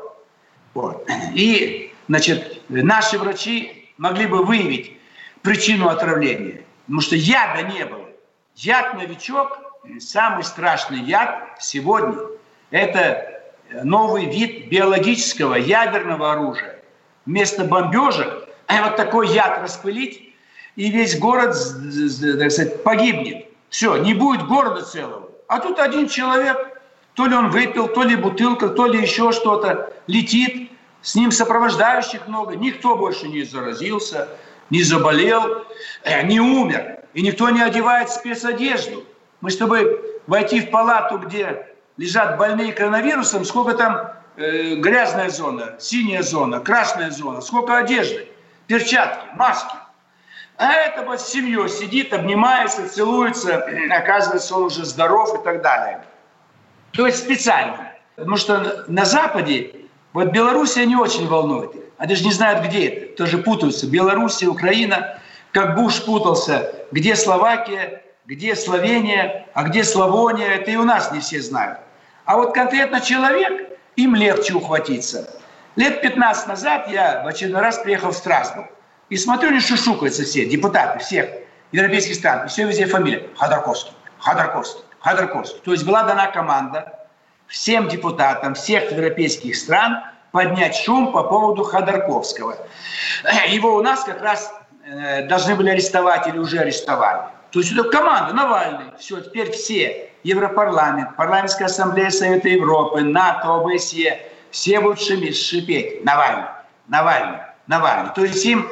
Вот. 0.74 1.08
И, 1.34 1.94
значит, 2.08 2.62
наши 2.68 3.18
врачи 3.18 3.90
могли 3.96 4.26
бы 4.26 4.44
выявить 4.44 4.98
причину 5.42 5.88
отравления. 5.88 6.62
Потому 6.84 7.00
что 7.00 7.16
яда 7.16 7.62
не 7.62 7.84
было. 7.84 8.08
Яд-новичок, 8.56 9.58
самый 10.00 10.44
страшный 10.44 11.00
яд 11.00 11.56
сегодня, 11.60 12.18
это 12.70 13.42
новый 13.82 14.26
вид 14.26 14.68
биологического 14.68 15.54
ядерного 15.54 16.32
оружия. 16.32 16.80
Вместо 17.26 17.64
бомбежек 17.64 18.48
вот 18.68 18.96
такой 18.96 19.28
яд 19.28 19.60
распылить, 19.62 20.34
и 20.74 20.90
весь 20.90 21.18
город, 21.18 21.54
так 21.54 22.50
сказать, 22.50 22.82
погибнет. 22.82 23.46
Все, 23.68 23.96
не 23.96 24.14
будет 24.14 24.46
города 24.46 24.82
целого. 24.82 25.30
А 25.46 25.60
тут 25.60 25.78
один 25.78 26.08
человек, 26.08 26.80
то 27.14 27.26
ли 27.26 27.34
он 27.34 27.50
выпил, 27.50 27.88
то 27.88 28.02
ли 28.04 28.16
бутылка, 28.16 28.68
то 28.68 28.86
ли 28.86 29.00
еще 29.00 29.32
что-то, 29.32 29.92
летит, 30.06 30.70
с 31.02 31.14
ним 31.14 31.30
сопровождающих 31.30 32.26
много, 32.26 32.56
никто 32.56 32.96
больше 32.96 33.28
не 33.28 33.42
заразился, 33.42 34.28
не 34.70 34.82
заболел, 34.82 35.64
э, 36.04 36.22
не 36.26 36.40
умер. 36.40 37.00
И 37.12 37.20
никто 37.20 37.50
не 37.50 37.60
одевает 37.60 38.08
спецодежду. 38.08 39.04
Мы, 39.42 39.50
чтобы 39.50 40.20
войти 40.28 40.60
в 40.60 40.70
палату, 40.70 41.18
где 41.18 41.66
лежат 41.96 42.38
больные 42.38 42.72
коронавирусом, 42.72 43.44
сколько 43.44 43.74
там 43.74 44.12
э, 44.36 44.76
грязная 44.76 45.30
зона, 45.30 45.74
синяя 45.80 46.22
зона, 46.22 46.60
красная 46.60 47.10
зона, 47.10 47.40
сколько 47.40 47.76
одежды, 47.76 48.28
перчатки, 48.68 49.26
маски. 49.34 49.74
А 50.58 50.72
это 50.72 51.02
вот 51.02 51.20
с 51.20 51.26
семьей 51.26 51.68
сидит, 51.68 52.12
обнимается, 52.14 52.88
целуется, 52.88 53.56
оказывается, 53.90 54.56
он 54.56 54.64
уже 54.64 54.84
здоров 54.84 55.34
и 55.40 55.44
так 55.44 55.60
далее. 55.60 56.04
То 56.92 57.06
есть 57.06 57.18
специально. 57.18 57.92
Потому 58.14 58.36
что 58.36 58.84
на 58.86 59.04
Западе, 59.04 59.74
вот 60.12 60.28
Белоруссия 60.28 60.86
не 60.86 60.94
очень 60.94 61.26
волнует. 61.26 61.72
Они 61.98 62.10
даже 62.10 62.24
не 62.24 62.32
знают, 62.32 62.64
где 62.64 62.86
это. 62.86 63.16
Тоже 63.16 63.38
путаются. 63.38 63.88
Белоруссия, 63.88 64.46
Украина, 64.46 65.18
как 65.50 65.74
Буш 65.74 66.04
путался, 66.04 66.72
где 66.92 67.16
Словакия, 67.16 68.02
где 68.26 68.54
Словения, 68.54 69.46
а 69.54 69.64
где 69.64 69.84
Славония, 69.84 70.56
это 70.56 70.70
и 70.70 70.76
у 70.76 70.84
нас 70.84 71.10
не 71.12 71.20
все 71.20 71.40
знают. 71.40 71.80
А 72.24 72.36
вот 72.36 72.54
конкретно 72.54 73.00
человек, 73.00 73.70
им 73.96 74.14
легче 74.14 74.54
ухватиться. 74.54 75.28
Лет 75.76 76.02
15 76.02 76.48
назад 76.48 76.88
я 76.88 77.22
в 77.24 77.26
очередной 77.26 77.62
раз 77.62 77.78
приехал 77.78 78.10
в 78.10 78.16
Страсбург. 78.16 78.68
И 79.08 79.16
смотрю, 79.16 79.50
они 79.50 79.60
шушукаются 79.60 80.24
все, 80.24 80.46
депутаты 80.46 81.00
всех 81.00 81.28
европейских 81.72 82.14
стран. 82.14 82.46
И 82.46 82.48
все 82.48 82.66
везде 82.66 82.86
фамилия. 82.86 83.28
Ходорковский, 83.36 83.92
Ходорковский, 84.18 84.82
Ходорковский. 85.00 85.60
То 85.64 85.72
есть 85.72 85.84
была 85.84 86.04
дана 86.04 86.28
команда 86.28 87.08
всем 87.48 87.88
депутатам 87.88 88.54
всех 88.54 88.90
европейских 88.92 89.56
стран 89.56 90.04
поднять 90.30 90.76
шум 90.76 91.12
по 91.12 91.24
поводу 91.24 91.64
Ходорковского. 91.64 92.56
Его 93.48 93.74
у 93.74 93.82
нас 93.82 94.04
как 94.04 94.22
раз 94.22 94.52
э, 94.86 95.26
должны 95.26 95.54
были 95.56 95.70
арестовать 95.70 96.26
или 96.28 96.38
уже 96.38 96.60
арестовали. 96.60 97.24
То 97.52 97.60
есть 97.60 97.72
это 97.72 97.84
команда 97.84 98.32
Навальный. 98.32 98.86
Все, 98.98 99.20
теперь 99.20 99.52
все. 99.52 100.10
Европарламент, 100.22 101.16
Парламентская 101.16 101.66
ассамблея 101.66 102.10
Совета 102.10 102.48
Европы, 102.48 103.02
НАТО, 103.02 103.56
ОБСЕ. 103.56 104.20
Все 104.50 104.80
будут 104.80 105.00
шипеть. 105.00 106.04
Навальный, 106.04 106.48
Навальный. 106.88 107.38
Навальный. 107.66 108.12
То 108.14 108.24
есть 108.24 108.44
им 108.44 108.68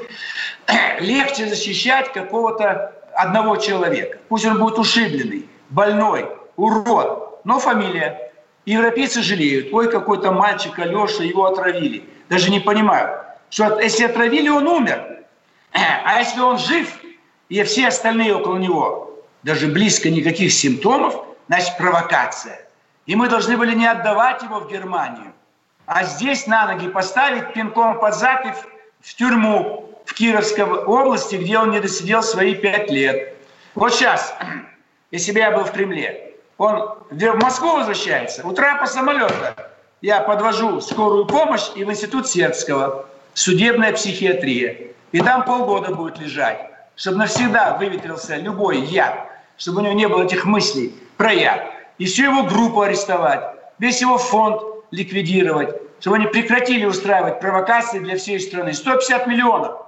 легче 1.01 1.47
защищать 1.47 2.13
какого-то 2.13 2.95
одного 3.15 3.57
человека. 3.57 4.19
Пусть 4.29 4.47
он 4.47 4.59
будет 4.59 4.79
ушибленный, 4.79 5.49
больной, 5.69 6.29
урод, 6.57 7.41
но 7.45 7.59
фамилия. 7.59 8.33
Европейцы 8.65 9.23
жалеют. 9.23 9.73
Ой, 9.73 9.91
какой-то 9.91 10.33
мальчик 10.33 10.79
Алеша, 10.79 11.23
его 11.25 11.47
отравили. 11.47 12.05
Даже 12.29 12.51
не 12.51 12.61
понимают, 12.61 13.11
что 13.51 13.81
если 13.81 14.05
отравили, 14.05 14.49
он 14.49 14.67
умер. 14.67 15.25
А 16.05 16.19
если 16.19 16.41
он 16.41 16.59
жив, 16.59 17.00
и 17.51 17.63
все 17.65 17.89
остальные 17.89 18.35
около 18.35 18.57
него, 18.57 19.21
даже 19.43 19.67
близко 19.67 20.09
никаких 20.09 20.53
симптомов, 20.53 21.17
значит 21.49 21.77
провокация. 21.77 22.67
И 23.07 23.17
мы 23.17 23.29
должны 23.29 23.57
были 23.57 23.75
не 23.75 23.87
отдавать 23.87 24.43
его 24.43 24.61
в 24.61 24.71
Германию, 24.71 25.33
а 25.85 26.05
здесь 26.05 26.47
на 26.47 26.69
ноги 26.69 26.89
поставить 26.89 27.53
пинком 27.53 27.99
под 27.99 28.15
зад 28.15 28.47
и 28.47 28.53
в 29.01 29.15
тюрьму 29.15 29.91
в 30.07 30.15
Кировской 30.15 30.65
области, 30.65 31.35
где 31.35 31.59
он 31.59 31.73
не 31.73 31.81
досидел 31.81 32.23
свои 32.23 32.55
пять 32.55 32.89
лет. 32.89 33.35
Вот 33.75 33.93
сейчас, 33.93 34.35
если 35.11 35.33
бы 35.33 35.41
я 35.41 35.51
был 35.51 35.65
в 35.65 35.73
Кремле, 35.73 36.35
он 36.57 36.99
в 37.11 37.35
Москву 37.43 37.77
возвращается, 37.77 38.47
у 38.47 38.53
трапа 38.53 38.87
самолета 38.87 39.73
я 40.03 40.21
подвожу 40.21 40.81
скорую 40.81 41.27
помощь 41.27 41.69
и 41.75 41.83
в 41.83 41.91
институт 41.91 42.29
Сербского, 42.29 43.07
судебная 43.35 43.93
психиатрия. 43.93 44.93
И 45.11 45.21
там 45.21 45.45
полгода 45.45 45.93
будет 45.93 46.19
лежать, 46.21 46.70
чтобы 47.01 47.17
навсегда 47.17 47.79
выветрился 47.79 48.37
любой 48.37 48.81
яд, 48.81 49.27
чтобы 49.57 49.81
у 49.81 49.85
него 49.85 49.95
не 49.95 50.07
было 50.07 50.25
этих 50.25 50.45
мыслей 50.45 50.95
про 51.17 51.33
яд. 51.33 51.63
И 51.97 52.05
всю 52.05 52.25
его 52.25 52.43
группу 52.43 52.83
арестовать, 52.83 53.57
весь 53.79 54.03
его 54.03 54.19
фонд 54.19 54.61
ликвидировать, 54.91 55.81
чтобы 56.01 56.17
они 56.17 56.27
прекратили 56.27 56.85
устраивать 56.85 57.41
провокации 57.41 58.01
для 58.01 58.19
всей 58.19 58.39
страны. 58.39 58.75
150 58.75 59.27
миллионов. 59.27 59.79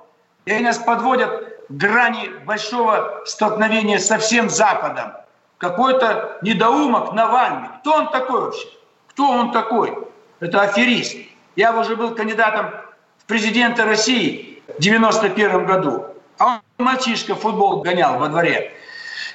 И 0.47 0.53
они 0.53 0.65
нас 0.65 0.79
подводят 0.79 1.29
к 1.69 1.73
грани 1.73 2.31
большого 2.47 3.21
столкновения 3.27 3.99
со 3.99 4.17
всем 4.17 4.49
Западом. 4.49 5.13
Какой-то 5.59 6.39
недоумок 6.41 7.13
Навальный. 7.13 7.69
Кто 7.81 7.93
он 7.93 8.11
такой 8.11 8.41
вообще? 8.41 8.69
Кто 9.09 9.29
он 9.29 9.53
такой? 9.53 9.99
Это 10.41 10.63
аферист. 10.63 11.15
Я 11.57 11.79
уже 11.79 11.95
был 11.95 12.15
кандидатом 12.15 12.71
в 13.19 13.27
президенты 13.27 13.85
России 13.85 14.63
в 14.79 14.81
91 14.81 15.67
году. 15.67 16.07
А 16.39 16.55
он 16.55 16.61
мальчишка 16.83 17.35
футбол 17.35 17.83
гонял 17.83 18.19
во 18.19 18.29
дворе. 18.29 18.73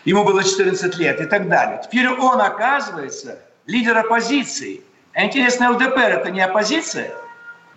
Ему 0.05 0.23
было 0.23 0.43
14 0.43 0.95
лет 0.97 1.19
и 1.19 1.25
так 1.25 1.49
далее. 1.49 1.81
Теперь 1.83 2.09
он 2.09 2.39
оказывается 2.39 3.39
лидер 3.65 3.97
оппозиции. 3.97 4.81
А 5.13 5.25
интересно, 5.25 5.71
ЛДПР 5.71 6.19
это 6.19 6.31
не 6.31 6.41
оппозиция? 6.41 7.11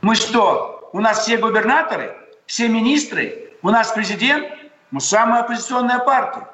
Мы 0.02 0.14
что, 0.14 0.90
у 0.92 1.00
нас 1.00 1.20
все 1.20 1.37
губернаторы, 1.37 2.14
все 2.46 2.68
министры, 2.68 3.50
у 3.62 3.70
нас 3.70 3.92
президент? 3.92 4.46
Мы 4.90 5.00
самая 5.00 5.42
оппозиционная 5.42 6.00
партия. 6.00 6.46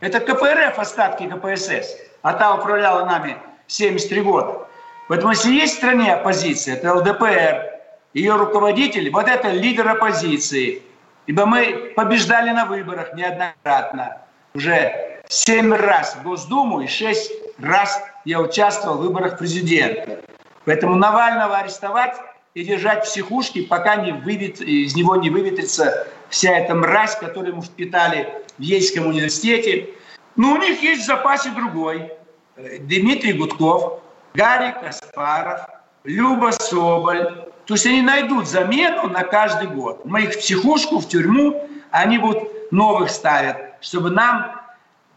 Это 0.00 0.20
КПРФ, 0.20 0.78
остатки 0.78 1.28
КПСС. 1.28 1.96
А 2.22 2.32
та 2.32 2.54
управляла 2.54 3.04
нами 3.04 3.36
73 3.66 4.20
года. 4.22 4.66
Поэтому 5.08 5.32
если 5.32 5.52
есть 5.52 5.74
в 5.74 5.76
стране 5.76 6.14
оппозиция, 6.14 6.76
это 6.76 6.94
ЛДПР, 6.94 7.72
ее 8.14 8.36
руководитель, 8.36 9.10
вот 9.10 9.28
это 9.28 9.48
лидер 9.50 9.88
оппозиции. 9.88 10.82
Ибо 11.26 11.46
мы 11.46 11.92
побеждали 11.94 12.50
на 12.50 12.66
выборах 12.66 13.14
неоднократно. 13.14 14.18
Уже 14.54 15.20
семь 15.28 15.72
раз 15.72 16.16
в 16.16 16.24
Госдуму 16.24 16.80
и 16.80 16.86
шесть 16.86 17.32
раз 17.58 18.02
я 18.24 18.40
участвовал 18.40 18.98
в 18.98 19.02
выборах 19.02 19.38
президента. 19.38 20.20
Поэтому 20.64 20.96
Навального 20.96 21.58
арестовать 21.58 22.16
и 22.54 22.64
держать 22.64 23.04
в 23.04 23.08
психушке, 23.08 23.62
пока 23.62 23.96
не 23.96 24.12
вывет, 24.12 24.60
из 24.60 24.94
него 24.94 25.16
не 25.16 25.30
выветрится 25.30 26.06
вся 26.28 26.58
эта 26.58 26.74
мразь, 26.74 27.16
которую 27.16 27.52
ему 27.52 27.62
впитали 27.62 28.28
в 28.58 28.62
Ельском 28.62 29.06
университете. 29.06 29.90
Но 30.36 30.52
у 30.52 30.56
них 30.56 30.82
есть 30.82 31.02
в 31.02 31.06
запасе 31.06 31.50
другой. 31.50 32.12
Э, 32.56 32.78
Дмитрий 32.78 33.32
Гудков, 33.32 34.00
Гарри 34.34 34.74
Каспаров, 34.82 35.60
Люба 36.04 36.50
Соболь. 36.50 37.51
То 37.66 37.74
есть 37.74 37.86
они 37.86 38.02
найдут 38.02 38.48
замену 38.48 39.08
на 39.08 39.22
каждый 39.22 39.68
год. 39.68 40.04
Мы 40.04 40.22
их 40.22 40.34
в 40.34 40.38
психушку, 40.38 40.98
в 40.98 41.08
тюрьму, 41.08 41.68
они 41.90 42.18
будут 42.18 42.72
новых 42.72 43.10
ставят, 43.10 43.56
чтобы 43.80 44.10
нам 44.10 44.60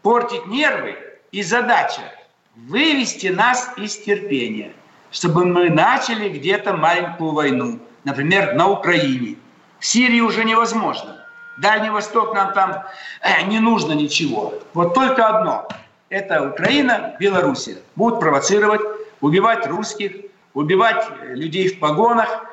портить 0.02 0.46
нервы. 0.46 0.96
И 1.32 1.42
задача– 1.42 2.02
вывести 2.56 3.26
нас 3.26 3.72
из 3.76 3.98
терпения, 3.98 4.72
чтобы 5.10 5.44
мы 5.44 5.70
начали 5.70 6.28
где-то 6.28 6.74
маленькую 6.74 7.32
войну, 7.32 7.80
например, 8.04 8.54
на 8.54 8.68
Украине. 8.68 9.36
В 9.80 9.86
Сирии 9.86 10.20
уже 10.20 10.44
невозможно. 10.44 11.24
Дальний 11.58 11.90
Восток 11.90 12.34
нам 12.34 12.52
там 12.52 12.84
э, 13.22 13.42
не 13.46 13.60
нужно 13.60 13.92
ничего. 13.92 14.54
Вот 14.72 14.94
только 14.94 15.26
одно– 15.26 15.68
это 16.08 16.48
Украина, 16.48 17.16
Белоруссия. 17.18 17.78
Будут 17.96 18.20
провоцировать, 18.20 18.82
убивать 19.20 19.66
русских, 19.66 20.12
убивать 20.56 21.06
людей 21.22 21.68
в 21.68 21.78
погонах 21.78 22.46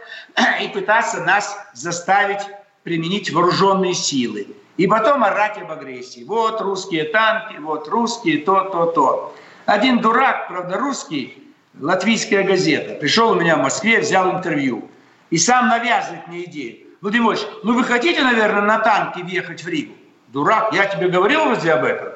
и 0.61 0.67
пытаться 0.67 1.21
нас 1.23 1.57
заставить 1.73 2.41
применить 2.83 3.31
вооруженные 3.31 3.93
силы. 3.93 4.47
И 4.75 4.87
потом 4.87 5.23
орать 5.23 5.57
об 5.57 5.71
агрессии. 5.71 6.25
Вот 6.25 6.59
русские 6.59 7.05
танки, 7.05 7.55
вот 7.59 7.87
русские 7.87 8.39
то, 8.39 8.65
то, 8.65 8.87
то. 8.87 9.35
Один 9.65 9.99
дурак, 9.99 10.49
правда, 10.49 10.77
русский, 10.77 11.53
латвийская 11.79 12.43
газета, 12.43 12.95
пришел 12.95 13.31
у 13.31 13.35
меня 13.35 13.55
в 13.55 13.61
Москве, 13.61 14.01
взял 14.01 14.35
интервью. 14.35 14.89
И 15.29 15.37
сам 15.37 15.69
навязывает 15.69 16.27
мне 16.27 16.43
идею. 16.43 16.87
Владимир 16.99 17.31
Ильич, 17.31 17.45
ну 17.63 17.73
вы 17.73 17.85
хотите, 17.85 18.21
наверное, 18.21 18.63
на 18.63 18.79
танке 18.79 19.23
въехать 19.23 19.63
в 19.63 19.67
Ригу? 19.67 19.93
Дурак, 20.27 20.73
я 20.73 20.87
тебе 20.87 21.07
говорил 21.07 21.45
вроде 21.45 21.71
об 21.71 21.85
этом. 21.85 22.09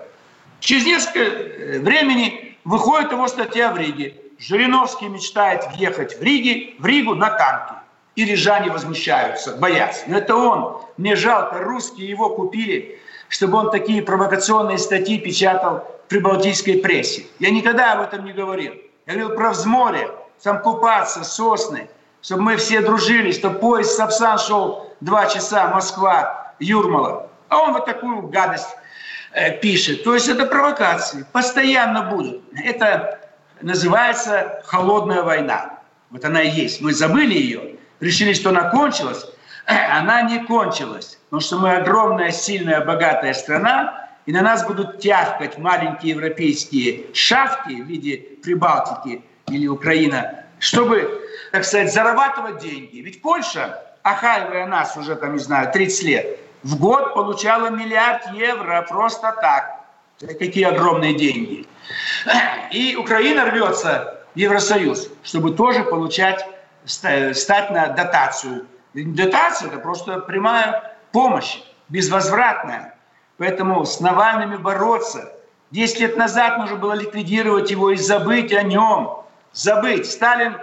Через 0.60 0.86
несколько 0.86 1.20
э, 1.20 1.80
времени 1.80 2.58
выходит 2.66 3.12
его 3.12 3.28
статья 3.28 3.72
в 3.72 3.78
Риге. 3.78 4.16
Жириновский 4.40 5.08
мечтает 5.08 5.66
въехать 5.74 6.20
в, 6.20 6.24
Риге, 6.24 6.76
в 6.80 6.86
Ригу 6.86 7.16
на 7.16 7.30
танке. 7.32 7.74
И 8.16 8.26
рижане 8.26 8.72
возмущаются, 8.72 9.56
боятся. 9.58 10.04
Но 10.08 10.18
это 10.18 10.36
он. 10.36 10.82
Мне 10.98 11.16
жалко, 11.16 11.60
русские 11.60 12.10
его 12.10 12.30
купили, 12.36 13.00
чтобы 13.30 13.60
он 13.60 13.70
такие 13.70 14.02
провокационные 14.02 14.80
статьи 14.80 15.20
печатал 15.20 15.86
в 16.06 16.10
прибалтийской 16.10 16.80
прессе. 16.80 17.28
Я 17.38 17.52
никогда 17.52 17.94
об 17.94 18.02
этом 18.02 18.26
не 18.26 18.34
говорил. 18.34 18.74
Я 19.06 19.14
говорил 19.14 19.36
про 19.36 19.52
взморье, 19.52 20.10
там 20.42 20.62
купаться, 20.62 21.24
сосны, 21.24 21.90
чтобы 22.22 22.42
мы 22.42 22.56
все 22.58 22.82
дружили, 22.82 23.32
чтобы 23.32 23.60
поезд 23.60 23.96
Сапсан 23.96 24.40
шел 24.40 24.92
два 25.00 25.28
часа, 25.28 25.68
Москва, 25.70 26.54
Юрмала. 26.60 27.30
А 27.50 27.60
он 27.60 27.74
вот 27.74 27.86
такую 27.86 28.24
гадость 28.24 28.68
э, 29.34 29.60
пишет. 29.60 30.04
То 30.04 30.14
есть 30.14 30.28
это 30.28 30.46
провокации. 30.46 31.26
Постоянно 31.32 32.04
будут. 32.04 32.42
Это 32.64 33.17
называется 33.62 34.62
холодная 34.66 35.24
война. 35.24 35.80
Вот 36.10 36.24
она 36.26 36.42
и 36.42 36.50
есть. 36.50 36.82
Мы 36.82 36.94
забыли 36.94 37.34
ее, 37.34 37.76
решили, 38.00 38.34
что 38.34 38.50
она 38.50 38.70
кончилась. 38.70 39.26
Она 39.92 40.22
не 40.22 40.46
кончилась. 40.46 41.20
Потому 41.26 41.42
что 41.42 41.58
мы 41.58 41.76
огромная, 41.76 42.32
сильная, 42.32 42.86
богатая 42.86 43.34
страна, 43.34 44.10
и 44.26 44.32
на 44.32 44.42
нас 44.42 44.66
будут 44.66 45.00
тявкать 45.00 45.58
маленькие 45.58 46.16
европейские 46.16 47.14
шавки 47.14 47.82
в 47.82 47.86
виде 47.86 48.18
Прибалтики 48.44 49.24
или 49.48 49.68
Украина, 49.68 50.46
чтобы, 50.60 51.22
так 51.52 51.66
сказать, 51.66 51.94
зарабатывать 51.94 52.60
деньги. 52.60 53.00
Ведь 53.00 53.22
Польша, 53.22 53.84
охаивая 54.04 54.68
нас 54.68 54.96
уже, 54.96 55.16
там, 55.16 55.34
не 55.34 55.40
знаю, 55.40 55.72
30 55.72 56.04
лет, 56.04 56.40
в 56.64 56.80
год 56.80 57.14
получала 57.14 57.70
миллиард 57.70 58.32
евро 58.34 58.86
просто 58.88 59.34
так. 59.42 59.77
Какие 60.20 60.66
огромные 60.66 61.14
деньги. 61.14 61.68
И 62.72 62.96
Украина 62.96 63.46
рвется 63.46 64.26
в 64.34 64.38
Евросоюз, 64.38 65.10
чтобы 65.24 65.52
тоже 65.52 65.84
получать, 65.84 66.46
стать 66.86 67.72
на 67.72 67.88
дотацию. 67.90 68.66
Дотация– 68.94 69.68
это 69.70 69.78
просто 69.78 70.20
прямая 70.22 70.98
помощь, 71.12 71.60
безвозвратная. 71.90 72.98
Поэтому 73.38 73.86
с 73.86 74.00
Навальными 74.00 74.58
бороться. 74.58 75.34
Десять 75.70 76.00
лет 76.00 76.18
назад 76.18 76.58
нужно 76.58 76.78
было 76.78 76.94
ликвидировать 76.94 77.70
его 77.70 77.92
и 77.92 77.96
забыть 77.98 78.54
о 78.54 78.64
нем. 78.64 79.24
Забыть. 79.54 80.10
Сталин 80.10 80.58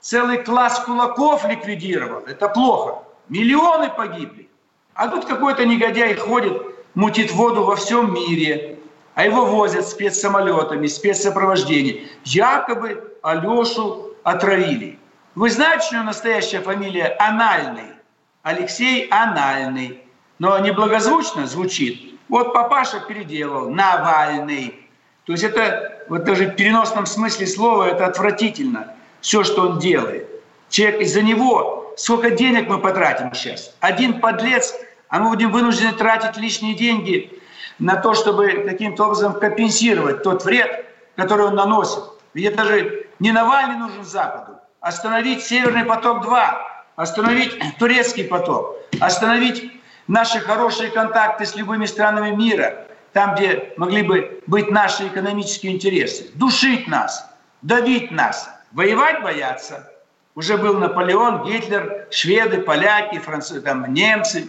целый 0.00 0.42
класс 0.42 0.80
кулаков 0.80 1.46
ликвидировал. 1.48 2.20
Это 2.26 2.48
плохо. 2.48 3.02
Миллионы 3.30 3.88
погибли. 3.88 4.50
А 4.92 5.08
тут 5.08 5.24
какой-то 5.24 5.64
негодяй 5.64 6.14
ходит, 6.16 6.60
мутит 6.94 7.32
воду 7.32 7.64
во 7.64 7.76
всем 7.76 8.12
мире, 8.12 8.79
а 9.14 9.24
его 9.24 9.44
возят 9.44 9.86
спецсамолетами, 9.88 10.86
спецсопровождением. 10.86 12.08
Якобы 12.24 13.16
Алешу 13.22 14.14
отравили. 14.22 14.98
Вы 15.34 15.50
знаете, 15.50 15.86
что 15.86 16.02
настоящая 16.02 16.60
фамилия 16.60 17.16
Анальный? 17.18 17.94
Алексей 18.42 19.08
Анальный. 19.10 20.02
Но 20.38 20.58
неблагозвучно 20.58 21.46
звучит. 21.46 22.18
Вот 22.28 22.54
папаша 22.54 23.00
переделал 23.00 23.68
Навальный. 23.70 24.88
То 25.26 25.32
есть 25.32 25.44
это 25.44 26.04
вот 26.08 26.24
даже 26.24 26.46
в 26.46 26.56
переносном 26.56 27.06
смысле 27.06 27.46
слова 27.46 27.84
это 27.84 28.06
отвратительно. 28.06 28.94
Все, 29.20 29.44
что 29.44 29.68
он 29.68 29.78
делает. 29.78 30.26
Человек 30.70 31.02
из-за 31.02 31.20
него, 31.22 31.92
сколько 31.96 32.30
денег 32.30 32.68
мы 32.68 32.78
потратим 32.78 33.34
сейчас. 33.34 33.74
Один 33.80 34.20
подлец, 34.20 34.74
а 35.08 35.18
мы 35.18 35.30
будем 35.30 35.50
вынуждены 35.50 35.92
тратить 35.92 36.36
лишние 36.36 36.74
деньги 36.74 37.39
на 37.80 37.96
то, 37.96 38.14
чтобы 38.14 38.64
каким-то 38.68 39.04
образом 39.04 39.32
компенсировать 39.40 40.22
тот 40.22 40.44
вред, 40.44 40.86
который 41.16 41.46
он 41.46 41.54
наносит. 41.54 42.04
Ведь 42.34 42.52
это 42.52 42.64
же 42.64 43.06
не 43.18 43.32
Навальный 43.32 43.76
нужен 43.76 44.04
Западу. 44.04 44.58
Остановить 44.80 45.42
Северный 45.44 45.84
поток-2, 45.84 46.56
остановить 46.96 47.58
турецкий 47.78 48.24
поток, 48.24 48.76
остановить 49.00 49.72
наши 50.06 50.40
хорошие 50.40 50.90
контакты 50.90 51.44
с 51.44 51.56
любыми 51.56 51.86
странами 51.86 52.34
мира, 52.34 52.86
там, 53.12 53.34
где 53.34 53.72
могли 53.76 54.02
бы 54.02 54.42
быть 54.46 54.70
наши 54.70 55.06
экономические 55.06 55.72
интересы, 55.72 56.30
душить 56.34 56.86
нас, 56.86 57.28
давить 57.62 58.10
нас, 58.10 58.48
воевать 58.72 59.22
бояться. 59.22 59.90
Уже 60.34 60.56
был 60.56 60.78
Наполеон, 60.78 61.44
Гитлер, 61.44 62.06
шведы, 62.10 62.58
поляки, 62.58 63.18
французы, 63.18 63.60
там, 63.60 63.92
немцы. 63.92 64.48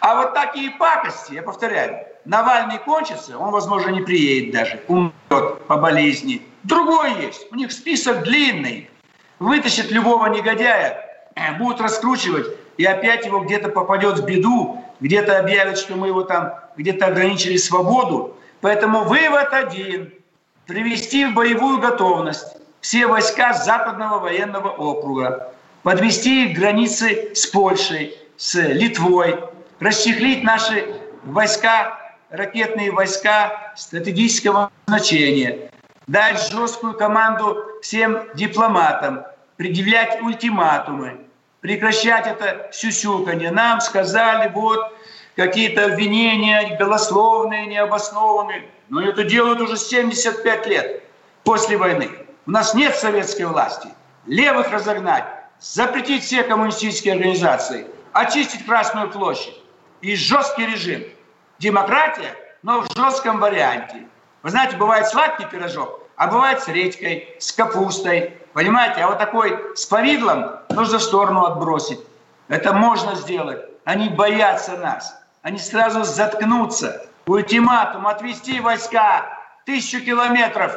А 0.00 0.16
вот 0.16 0.34
такие 0.34 0.72
пакости, 0.72 1.34
я 1.34 1.42
повторяю, 1.42 2.06
Навальный 2.26 2.78
кончится, 2.78 3.38
он, 3.38 3.52
возможно, 3.52 3.90
не 3.90 4.00
приедет 4.00 4.52
даже, 4.52 4.82
умрет 4.88 5.62
по 5.66 5.76
болезни. 5.76 6.42
Другой 6.64 7.12
есть, 7.22 7.46
у 7.52 7.54
них 7.54 7.70
список 7.70 8.24
длинный. 8.24 8.90
Вытащит 9.38 9.92
любого 9.92 10.26
негодяя, 10.26 11.28
э, 11.36 11.56
будут 11.56 11.80
раскручивать, 11.80 12.48
и 12.78 12.84
опять 12.84 13.24
его 13.26 13.40
где-то 13.40 13.68
попадет 13.68 14.18
в 14.18 14.24
беду, 14.24 14.82
где-то 15.00 15.38
объявят, 15.38 15.78
что 15.78 15.94
мы 15.94 16.08
его 16.08 16.22
там 16.22 16.54
где-то 16.76 17.06
ограничили 17.06 17.56
свободу. 17.56 18.36
Поэтому 18.60 19.04
вывод 19.04 19.52
один– 19.52 20.12
привести 20.66 21.26
в 21.26 21.34
боевую 21.34 21.78
готовность 21.78 22.56
все 22.80 23.06
войска 23.06 23.52
Западного 23.52 24.18
военного 24.18 24.70
округа, 24.70 25.52
подвести 25.84 26.46
их 26.46 26.56
к 26.56 26.60
границе 26.60 27.34
с 27.34 27.46
Польшей, 27.46 28.18
с 28.36 28.54
Литвой, 28.54 29.38
расчехлить 29.78 30.42
наши 30.42 30.86
войска 31.24 32.05
ракетные 32.36 32.92
войска 32.92 33.72
стратегического 33.76 34.70
значения, 34.86 35.70
дать 36.06 36.50
жесткую 36.50 36.94
команду 36.94 37.64
всем 37.82 38.28
дипломатам, 38.34 39.24
предъявлять 39.56 40.20
ультиматумы, 40.22 41.20
прекращать 41.60 42.26
это 42.26 42.68
сюсюканье. 42.72 43.50
Нам 43.50 43.80
сказали, 43.80 44.50
вот, 44.54 44.92
какие-то 45.34 45.86
обвинения 45.86 46.76
голословные, 46.78 47.66
необоснованные. 47.66 48.68
Но 48.88 49.02
это 49.02 49.24
делают 49.24 49.60
уже 49.60 49.76
75 49.76 50.66
лет 50.66 51.02
после 51.42 51.76
войны. 51.76 52.10
У 52.46 52.50
нас 52.50 52.74
нет 52.74 52.94
советской 52.94 53.46
власти. 53.46 53.88
Левых 54.26 54.70
разогнать, 54.70 55.24
запретить 55.58 56.22
все 56.22 56.42
коммунистические 56.42 57.14
организации, 57.14 57.86
очистить 58.12 58.64
Красную 58.64 59.10
площадь 59.10 59.54
и 60.00 60.14
жесткий 60.14 60.66
режим– 60.66 61.02
демократия, 61.58 62.34
но 62.62 62.80
в 62.80 62.88
жестком 62.96 63.40
варианте. 63.40 64.06
Вы 64.42 64.50
знаете, 64.50 64.76
бывает 64.76 65.06
сладкий 65.06 65.44
пирожок, 65.46 66.00
а 66.16 66.28
бывает 66.28 66.62
с 66.62 66.68
редькой, 66.68 67.34
с 67.38 67.52
капустой. 67.52 68.36
Понимаете, 68.52 69.02
а 69.02 69.08
вот 69.08 69.18
такой 69.18 69.58
с 69.74 69.86
повидлом 69.86 70.60
нужно 70.70 70.98
в 70.98 71.02
сторону 71.02 71.44
отбросить. 71.44 72.00
Это 72.48 72.72
можно 72.72 73.14
сделать. 73.14 73.64
Они 73.84 74.08
боятся 74.08 74.76
нас. 74.78 75.16
Они 75.42 75.58
сразу 75.58 76.04
заткнутся. 76.04 77.06
Ультиматум 77.26 78.06
отвести 78.06 78.60
войска 78.60 79.26
тысячу 79.64 80.04
километров 80.04 80.72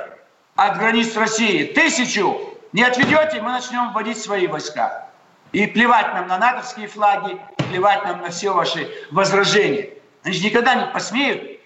от 0.55 0.77
границ 0.77 1.15
России. 1.15 1.65
Тысячу! 1.65 2.37
Не 2.73 2.83
отведете, 2.83 3.41
мы 3.41 3.51
начнем 3.51 3.93
вводить 3.93 4.21
свои 4.21 4.47
войска. 4.47 5.07
И 5.51 5.65
плевать 5.65 6.13
нам 6.13 6.27
на 6.27 6.37
натовские 6.37 6.87
флаги, 6.87 7.39
плевать 7.69 8.03
нам 8.03 8.21
на 8.21 8.29
все 8.29 8.53
ваши 8.53 8.91
возражения. 9.11 9.89
Же 10.23 10.43
никогда 10.43 10.75
не 10.75 10.85
посмеют 10.87 11.59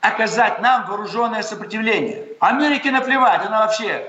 оказать 0.00 0.60
нам 0.60 0.86
вооруженное 0.86 1.42
сопротивление. 1.42 2.24
Америке 2.40 2.90
наплевать, 2.90 3.44
она 3.44 3.66
вообще 3.66 4.06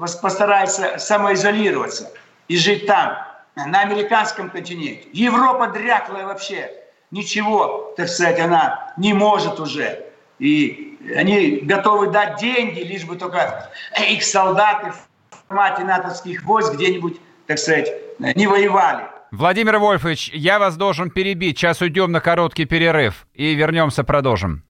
постарается 0.00 0.98
самоизолироваться 0.98 2.10
и 2.48 2.56
жить 2.56 2.86
там, 2.86 3.18
на 3.54 3.80
американском 3.80 4.50
континенте. 4.50 5.08
Европа 5.12 5.68
дряклая 5.68 6.26
вообще. 6.26 6.70
Ничего, 7.10 7.94
так 7.96 8.08
сказать, 8.08 8.38
она 8.38 8.92
не 8.96 9.12
может 9.12 9.60
уже. 9.60 10.04
И 10.38 10.98
они 11.16 11.60
готовы 11.62 12.10
дать 12.10 12.38
деньги, 12.38 12.80
лишь 12.80 13.04
бы 13.04 13.16
только 13.16 13.70
их 13.98 14.22
солдаты 14.22 14.92
в 14.92 15.48
формате 15.48 15.84
натовских 15.84 16.44
войск 16.44 16.74
где-нибудь, 16.74 17.18
так 17.46 17.58
сказать, 17.58 17.90
не 18.18 18.46
воевали. 18.46 19.04
Владимир 19.30 19.78
Вольфович, 19.78 20.30
я 20.32 20.58
вас 20.58 20.76
должен 20.76 21.10
перебить. 21.10 21.58
Сейчас 21.58 21.82
уйдем 21.82 22.10
на 22.12 22.20
короткий 22.20 22.64
перерыв 22.64 23.26
и 23.34 23.54
вернемся, 23.54 24.02
продолжим. 24.02 24.62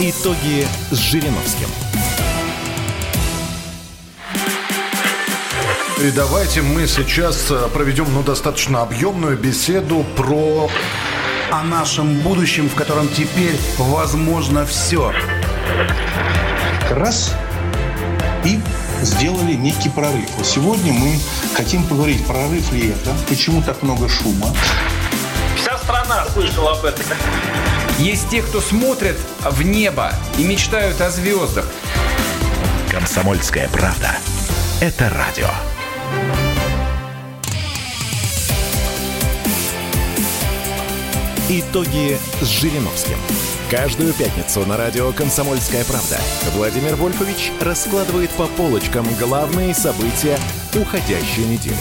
Итоги 0.00 0.66
с 0.90 0.96
Жириновским. 0.96 1.68
И 6.02 6.10
давайте 6.10 6.62
мы 6.62 6.88
сейчас 6.88 7.48
э, 7.50 7.68
проведем 7.72 8.06
ну, 8.12 8.24
достаточно 8.24 8.82
объемную 8.82 9.38
беседу 9.38 10.04
про... 10.16 10.68
О 11.52 11.62
нашем 11.62 12.18
будущем, 12.20 12.68
в 12.70 12.74
котором 12.74 13.08
теперь 13.08 13.56
возможно 13.76 14.64
все. 14.64 15.12
Раз 16.90 17.36
и 18.42 18.58
сделали 19.02 19.54
некий 19.54 19.88
прорыв. 19.88 20.28
Вот 20.36 20.46
сегодня 20.46 20.92
мы 20.92 21.18
хотим 21.54 21.84
поговорить, 21.84 22.24
прорыв 22.26 22.72
ли 22.72 22.90
это, 22.90 23.14
почему 23.28 23.62
так 23.62 23.82
много 23.82 24.08
шума. 24.08 24.48
Вся 25.56 25.76
страна 25.78 26.26
слышала 26.32 26.72
об 26.72 26.84
этом. 26.84 27.04
Есть 27.98 28.30
те, 28.30 28.42
кто 28.42 28.60
смотрят 28.60 29.16
в 29.40 29.62
небо 29.62 30.12
и 30.38 30.44
мечтают 30.44 31.00
о 31.00 31.10
звездах. 31.10 31.66
Комсомольская 32.90 33.68
правда. 33.68 34.16
Это 34.80 35.10
радио. 35.10 35.48
Итоги 41.48 42.18
с 42.40 42.46
Жириновским. 42.46 43.18
Каждую 43.72 44.12
пятницу 44.12 44.66
на 44.66 44.76
радио 44.76 45.12
«Комсомольская 45.12 45.82
правда» 45.84 46.18
Владимир 46.54 46.94
Вольфович 46.94 47.52
раскладывает 47.58 48.28
по 48.32 48.46
полочкам 48.46 49.06
главные 49.18 49.72
события 49.72 50.36
уходящей 50.78 51.46
недели. 51.46 51.74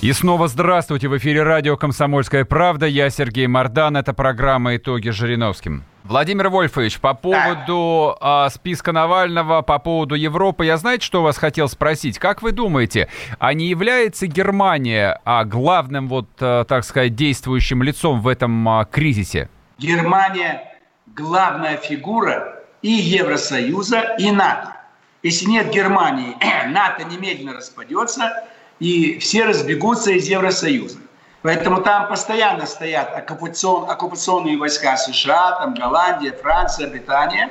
И 0.00 0.12
снова 0.12 0.48
здравствуйте. 0.48 1.06
В 1.06 1.16
эфире 1.18 1.44
радио 1.44 1.76
«Комсомольская 1.76 2.44
правда». 2.44 2.86
Я 2.86 3.08
Сергей 3.08 3.46
Мордан. 3.46 3.96
Это 3.96 4.12
программа 4.12 4.74
«Итоги 4.74 5.10
с 5.10 5.14
Жириновским». 5.14 5.84
Владимир 6.02 6.48
Вольфович, 6.48 6.98
по 6.98 7.14
поводу 7.14 8.16
э, 8.20 8.48
списка 8.52 8.90
Навального, 8.90 9.62
по 9.62 9.78
поводу 9.78 10.16
Европы, 10.16 10.64
я 10.64 10.76
знаете, 10.76 11.06
что 11.06 11.22
вас 11.22 11.38
хотел 11.38 11.68
спросить? 11.68 12.18
Как 12.18 12.42
вы 12.42 12.50
думаете, 12.50 13.08
а 13.38 13.54
не 13.54 13.68
является 13.68 14.26
Германия 14.26 15.20
а, 15.24 15.44
главным, 15.44 16.08
вот, 16.08 16.26
а, 16.40 16.64
так 16.64 16.82
сказать, 16.82 17.14
действующим 17.14 17.84
лицом 17.84 18.20
в 18.20 18.26
этом 18.26 18.68
а, 18.68 18.84
кризисе? 18.86 19.48
Германия 19.80 20.78
главная 21.06 21.78
фигура 21.78 22.62
и 22.82 22.90
Евросоюза, 22.90 24.14
и 24.18 24.30
НАТО. 24.30 24.76
Если 25.22 25.46
нет 25.46 25.70
Германии, 25.70 26.36
НАТО 26.68 27.04
немедленно 27.04 27.54
распадется, 27.54 28.44
и 28.78 29.18
все 29.18 29.46
разбегутся 29.46 30.10
из 30.10 30.28
Евросоюза. 30.28 30.98
Поэтому 31.40 31.80
там 31.80 32.08
постоянно 32.08 32.66
стоят 32.66 33.16
оккупацион, 33.16 33.88
оккупационные 33.88 34.58
войска 34.58 34.98
США, 34.98 35.52
там 35.52 35.74
Голландия, 35.74 36.32
Франция, 36.32 36.88
Британия. 36.88 37.50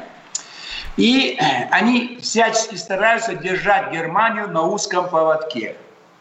И 0.97 1.35
они 1.71 2.19
всячески 2.21 2.75
стараются 2.75 3.33
держать 3.33 3.91
Германию 3.91 4.47
на 4.49 4.61
узком 4.61 5.09
поводке. 5.09 5.75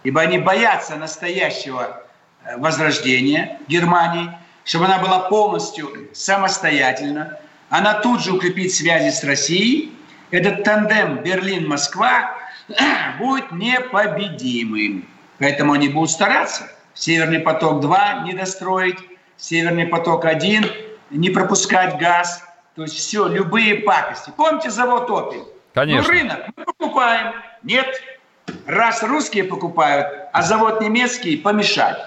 Ибо 0.04 0.22
они 0.22 0.38
боятся 0.38 0.96
настоящего 0.96 2.02
э, 2.44 2.56
возрождения 2.56 3.60
Германии, 3.68 4.32
чтобы 4.68 4.84
она 4.84 4.98
была 4.98 5.28
полностью 5.28 6.08
самостоятельна. 6.12 7.40
Она 7.70 7.94
тут 7.94 8.22
же 8.22 8.32
укрепит 8.32 8.72
связи 8.72 9.10
с 9.10 9.24
Россией. 9.24 9.92
Этот 10.30 10.62
тандем 10.62 11.22
Берлин-Москва 11.24 12.36
будет 13.18 13.50
непобедимым. 13.50 15.08
Поэтому 15.38 15.72
они 15.72 15.88
будут 15.88 16.10
стараться– 16.10 16.70
Северный 16.98 17.38
поток-2 17.38 18.24
не 18.24 18.32
достроить, 18.32 18.98
Северный 19.36 19.86
поток-1 19.86 20.68
не 21.10 21.30
пропускать 21.30 21.96
газ. 21.98 22.44
То 22.74 22.82
есть 22.82 22.96
все, 22.96 23.28
любые 23.28 23.76
пакости. 23.76 24.32
Помните 24.36 24.70
завод 24.70 25.08
«Опель»? 25.08 25.44
Конечно. 25.74 26.02
Ну, 26.02 26.08
рынок 26.08 26.46
мы 26.56 26.64
покупаем. 26.64 27.34
Нет. 27.62 27.86
Раз 28.66 29.02
русские 29.04 29.44
покупают, 29.44 30.28
а 30.32 30.42
завод 30.42 30.80
немецкий 30.80 31.36
помешать. 31.36 31.98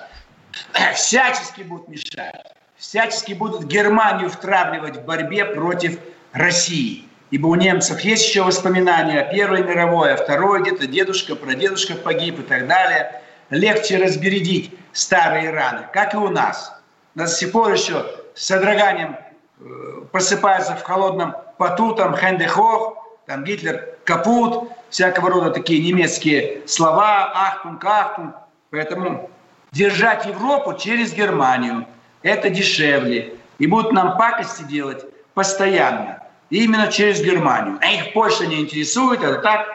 Всячески 0.96 1.62
будут 1.62 1.88
мешать. 1.88 2.51
Всячески 2.82 3.34
будут 3.34 3.66
Германию 3.66 4.28
втравливать 4.28 4.98
в 4.98 5.06
борьбе 5.06 5.46
против 5.46 6.00
России. 6.32 7.08
Ибо 7.30 7.46
у 7.46 7.54
немцев 7.54 8.00
есть 8.00 8.28
еще 8.28 8.42
воспоминания 8.42 9.22
о 9.22 9.32
Первой 9.32 9.62
мировой, 9.62 10.14
о 10.14 10.18
Второй, 10.18 10.64
где-то 10.64 10.88
дедушка, 10.88 11.36
прадедушка 11.36 11.94
погиб 11.94 12.40
и 12.40 12.42
так 12.42 12.68
далее. 12.68 13.22
Легче 13.52 14.04
разбередить 14.04 14.74
старые 14.94 15.52
раны, 15.52 15.90
как 15.94 16.16
и 16.16 16.18
у 16.18 16.30
нас. 16.30 16.76
До 17.14 17.28
сих 17.28 17.52
пор 17.52 17.72
еще 17.72 18.04
с 18.34 18.46
содроганием 18.48 19.16
э, 19.60 19.64
просыпаются 20.12 20.76
в 20.76 20.82
холодном 20.82 21.36
поту, 21.60 21.94
там 21.94 22.18
Хендехох, 22.18 22.98
там 23.28 23.44
Гитлер 23.44 23.96
капут, 24.06 24.72
всякого 24.90 25.30
рода 25.30 25.52
такие 25.52 25.84
немецкие 25.84 26.64
слова, 26.66 27.32
ахтунг, 27.32 27.86
ахтунг. 27.86 28.36
Поэтому 28.72 29.30
держать 29.72 30.26
Европу 30.26 30.74
через 30.74 31.14
Германию– 31.14 31.86
это 32.24 32.50
дешевле. 32.50 33.34
И 33.60 33.68
будут 33.68 33.92
нам 33.92 34.18
пакости 34.18 34.64
делать 34.64 35.06
постоянно. 35.34 36.24
И 36.50 36.64
именно 36.64 36.92
через 36.92 37.22
Германию. 37.22 37.78
А 37.82 37.88
их 37.88 38.14
Польша 38.14 38.46
не 38.46 38.60
интересует, 38.60 39.24
это 39.24 39.40
так, 39.40 39.68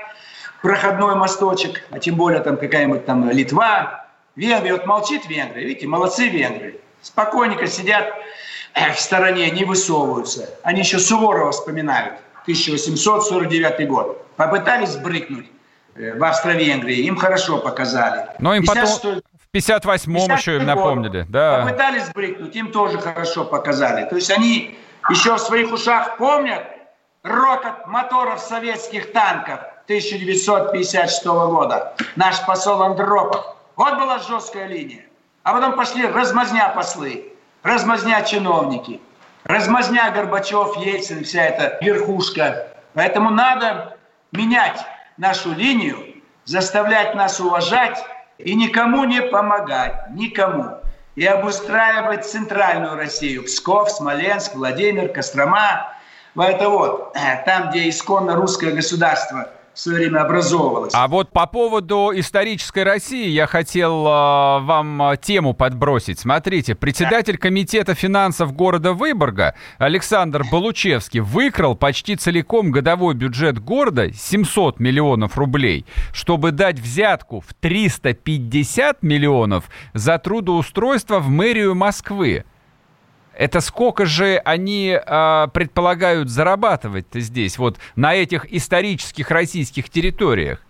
проходной 0.62 1.14
мосточек, 1.14 1.82
а 1.90 1.98
тем 1.98 2.16
более 2.16 2.40
там 2.40 2.56
какая-нибудь 2.56 3.06
там 3.06 3.30
Литва, 3.30 4.06
Венгрия, 4.34 4.72
вот 4.72 4.86
молчит 4.86 5.26
Венгрия, 5.26 5.64
видите, 5.64 5.86
молодцы 5.86 6.28
венгры. 6.28 6.78
Спокойненько 7.00 7.66
сидят 7.66 8.12
в 8.74 9.00
стороне, 9.00 9.50
не 9.50 9.64
высовываются. 9.64 10.50
Они 10.62 10.80
еще 10.80 10.98
Суворова 10.98 11.52
вспоминают, 11.52 12.14
1849 12.42 13.88
год. 13.88 14.26
Попытались 14.36 14.96
брыкнуть 14.96 15.46
э, 15.94 16.18
в 16.18 16.22
Австро-Венгрии, 16.22 16.98
им 16.98 17.16
хорошо 17.16 17.58
показали. 17.58 18.26
Но 18.38 18.54
им 18.54 18.62
50, 18.62 19.02
потом... 19.02 19.22
В 19.52 19.56
58-м 19.56 20.36
еще 20.36 20.56
им 20.56 20.66
напомнили. 20.66 21.24
Да. 21.28 21.62
Попытались 21.64 22.08
брыкнуть, 22.10 22.54
им 22.56 22.72
тоже 22.72 22.98
хорошо 22.98 23.44
показали. 23.44 24.08
То 24.08 24.16
есть 24.16 24.30
они 24.30 24.78
еще 25.08 25.34
в 25.34 25.38
своих 25.38 25.72
ушах 25.72 26.16
помнят 26.18 26.64
рокот 27.22 27.86
моторов 27.86 28.40
советских 28.40 29.12
танков 29.12 29.60
1956 29.84 31.24
года. 31.24 31.94
Наш 32.16 32.44
посол 32.44 32.82
Андропов 32.82 33.56
вот 33.76 33.94
была 33.94 34.18
жесткая 34.18 34.66
линия. 34.66 35.06
А 35.42 35.52
потом 35.52 35.76
пошли 35.76 36.06
размазня 36.06 36.72
послы, 36.74 37.32
размазня 37.62 38.22
чиновники, 38.24 39.00
размазня 39.44 40.10
Горбачев, 40.10 40.76
Ельцин, 40.76 41.22
вся 41.22 41.44
эта 41.44 41.78
верхушка. 41.84 42.68
Поэтому 42.94 43.30
надо 43.30 43.96
менять 44.32 44.80
нашу 45.18 45.52
линию, 45.52 46.22
заставлять 46.44 47.14
нас 47.14 47.38
уважать 47.38 48.04
и 48.38 48.54
никому 48.54 49.04
не 49.04 49.22
помогать, 49.22 50.10
никому. 50.10 50.78
И 51.14 51.24
обустраивать 51.24 52.26
центральную 52.26 52.96
Россию. 52.96 53.44
Псков, 53.44 53.90
Смоленск, 53.90 54.54
Владимир, 54.54 55.08
Кострома. 55.08 55.92
Это 56.36 56.68
вот, 56.68 57.16
там, 57.46 57.70
где 57.70 57.88
исконно 57.88 58.36
русское 58.36 58.72
государство– 58.72 59.50
в 59.76 59.80
свое 59.80 59.98
время 59.98 60.22
образовывалась. 60.22 60.94
А 60.94 61.06
вот 61.06 61.30
по 61.32 61.46
поводу 61.46 62.10
исторической 62.14 62.82
России 62.82 63.28
я 63.28 63.46
хотел 63.46 64.06
э, 64.06 64.60
вам 64.60 65.02
а, 65.02 65.16
тему 65.18 65.52
подбросить. 65.52 66.18
Смотрите, 66.18 66.74
председатель 66.74 67.36
комитета 67.36 67.94
финансов 67.94 68.54
города 68.54 68.94
Выборга 68.94 69.54
Александр 69.76 70.44
Балучевский 70.50 71.20
выкрал 71.20 71.76
почти 71.76 72.16
целиком 72.16 72.70
годовой 72.70 73.14
бюджет 73.14 73.58
города 73.58 74.10
700 74.10 74.80
миллионов 74.80 75.36
рублей, 75.36 75.84
чтобы 76.14 76.52
дать 76.52 76.80
взятку 76.80 77.40
в 77.46 77.52
350 77.52 79.02
миллионов 79.02 79.64
за 79.92 80.18
трудоустройство 80.18 81.18
в 81.18 81.28
мэрию 81.28 81.74
Москвы. 81.74 82.44
Это 83.36 83.60
сколько 83.60 84.06
же 84.06 84.40
они 84.44 84.98
э, 84.98 85.48
предполагают 85.52 86.30
зарабатывать-то 86.30 87.20
здесь, 87.20 87.58
вот 87.58 87.76
на 87.94 88.14
этих 88.14 88.50
исторических 88.50 89.30
российских 89.30 89.90
территориях? 89.90 90.62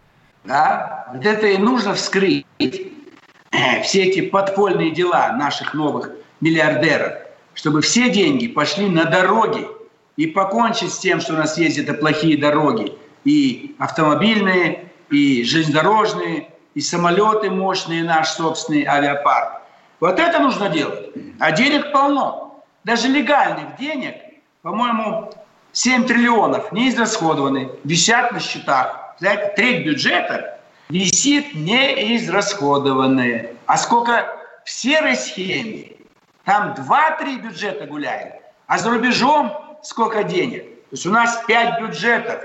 Да, 0.44 1.06
вот 1.14 1.24
это 1.24 1.46
и 1.46 1.58
нужно 1.58 1.94
вскрыть. 1.94 2.44
все 3.84 4.02
эти 4.04 4.20
подпольные 4.20 4.90
дела 4.90 5.32
наших 5.32 5.74
новых 5.74 6.10
миллиардеров, 6.40 7.12
чтобы 7.54 7.82
все 7.82 8.10
деньги 8.10 8.48
пошли 8.48 8.88
на 8.88 9.04
дороги 9.04 9.68
и 10.16 10.26
покончить 10.26 10.92
с 10.92 10.98
тем, 10.98 11.20
что 11.20 11.34
у 11.34 11.36
нас 11.36 11.56
есть 11.58 11.78
это 11.78 11.94
плохие 11.94 12.36
дороги, 12.36 12.92
и 13.24 13.76
автомобильные, 13.78 14.90
и 15.10 15.44
железнодорожные, 15.44 16.48
и 16.74 16.80
самолеты 16.80 17.48
мощные, 17.48 18.02
наш 18.02 18.30
собственный 18.30 18.84
авиапарк. 18.84 19.62
Вот 20.00 20.18
это 20.18 20.40
нужно 20.40 20.68
делать. 20.68 21.10
А 21.38 21.52
денег 21.52 21.92
полно. 21.92 22.45
Даже 22.86 23.08
легальных 23.08 23.76
денег, 23.76 24.14
по-моему, 24.62 25.30
7 25.72 26.06
триллионов 26.06 26.70
не 26.70 26.88
израсходованы, 26.88 27.68
висят 27.82 28.30
на 28.30 28.38
счетах. 28.38 29.16
Знаете, 29.18 29.52
треть 29.56 29.84
бюджета 29.84 30.60
висит 30.88 31.52
неизрасходованные. 31.52 33.56
А 33.66 33.76
сколько 33.76 34.28
в 34.64 34.70
серой 34.70 35.16
схеме? 35.16 35.96
Там 36.44 36.74
2-3 36.74 37.40
бюджета 37.40 37.86
гуляет. 37.86 38.34
А 38.68 38.78
за 38.78 38.90
рубежом 38.90 39.50
сколько 39.82 40.22
денег? 40.22 40.62
То 40.62 40.92
есть 40.92 41.06
у 41.06 41.10
нас 41.10 41.42
5 41.48 41.80
бюджетов. 41.80 42.40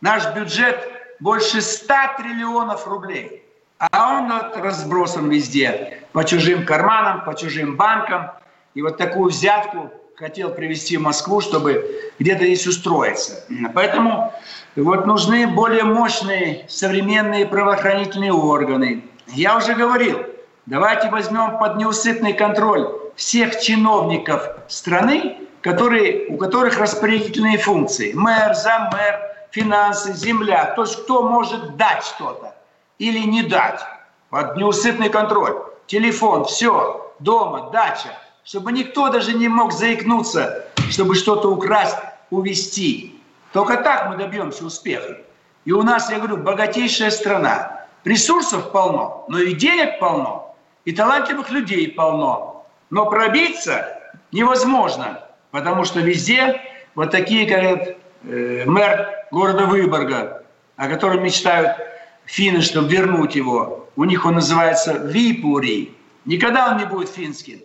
Наш 0.00 0.34
бюджет 0.34 0.84
больше 1.20 1.60
100 1.60 1.94
триллионов 2.18 2.88
рублей. 2.88 3.44
А 3.78 4.16
он 4.16 4.32
разбросан 4.60 5.30
везде. 5.30 6.02
По 6.10 6.24
чужим 6.24 6.66
карманам, 6.66 7.24
по 7.24 7.36
чужим 7.36 7.76
банкам. 7.76 8.32
И 8.76 8.82
вот 8.82 8.98
такую 8.98 9.30
взятку 9.30 9.90
хотел 10.16 10.50
привести 10.50 10.98
в 10.98 11.00
Москву, 11.00 11.40
чтобы 11.40 12.12
где-то 12.18 12.44
здесь 12.44 12.66
устроиться. 12.66 13.42
Поэтому 13.74 14.34
вот 14.76 15.06
нужны 15.06 15.46
более 15.46 15.84
мощные 15.84 16.66
современные 16.68 17.46
правоохранительные 17.46 18.34
органы. 18.34 19.02
Я 19.28 19.56
уже 19.56 19.72
говорил, 19.72 20.18
давайте 20.66 21.08
возьмем 21.08 21.58
под 21.58 21.76
неусыпный 21.76 22.34
контроль 22.34 22.86
всех 23.16 23.58
чиновников 23.58 24.46
страны, 24.68 25.38
которые, 25.62 26.26
у 26.26 26.36
которых 26.36 26.78
распорядительные 26.78 27.56
функции. 27.56 28.12
Мэр, 28.12 28.54
заммэр, 28.54 29.20
финансы, 29.52 30.12
земля. 30.12 30.74
То 30.76 30.82
есть 30.82 31.02
кто 31.04 31.22
может 31.22 31.78
дать 31.78 32.04
что-то 32.04 32.54
или 32.98 33.20
не 33.20 33.42
дать. 33.42 33.80
Под 34.28 34.58
неусыпный 34.58 35.08
контроль. 35.08 35.62
Телефон, 35.86 36.44
все, 36.44 37.14
дома, 37.20 37.70
дача. 37.70 38.10
Чтобы 38.46 38.70
никто 38.70 39.08
даже 39.08 39.32
не 39.32 39.48
мог 39.48 39.72
заикнуться, 39.72 40.66
чтобы 40.88 41.16
что-то 41.16 41.50
украсть, 41.50 41.96
увести. 42.30 43.20
Только 43.52 43.76
так 43.78 44.08
мы 44.08 44.16
добьемся 44.16 44.64
успеха. 44.64 45.18
И 45.64 45.72
у 45.72 45.82
нас, 45.82 46.08
я 46.12 46.18
говорю, 46.18 46.36
богатейшая 46.36 47.10
страна. 47.10 47.86
Ресурсов 48.04 48.70
полно, 48.70 49.24
но 49.26 49.40
и 49.40 49.52
денег 49.52 49.98
полно, 49.98 50.54
и 50.84 50.92
талантливых 50.92 51.50
людей 51.50 51.90
полно. 51.90 52.64
Но 52.88 53.10
пробиться 53.10 53.98
невозможно, 54.30 55.24
потому 55.50 55.82
что 55.82 55.98
везде 55.98 56.60
вот 56.94 57.10
такие, 57.10 57.48
как 57.48 57.96
э, 58.22 58.62
мэр 58.64 59.08
города 59.32 59.66
Выборга, 59.66 60.44
о 60.76 60.86
котором 60.86 61.24
мечтают 61.24 61.78
финны, 62.26 62.60
чтобы 62.60 62.90
вернуть 62.90 63.34
его. 63.34 63.88
У 63.96 64.04
них 64.04 64.24
он 64.24 64.34
называется 64.34 64.92
Випури. 64.92 65.96
Никогда 66.24 66.70
он 66.70 66.76
не 66.76 66.84
будет 66.84 67.08
финским. 67.08 67.58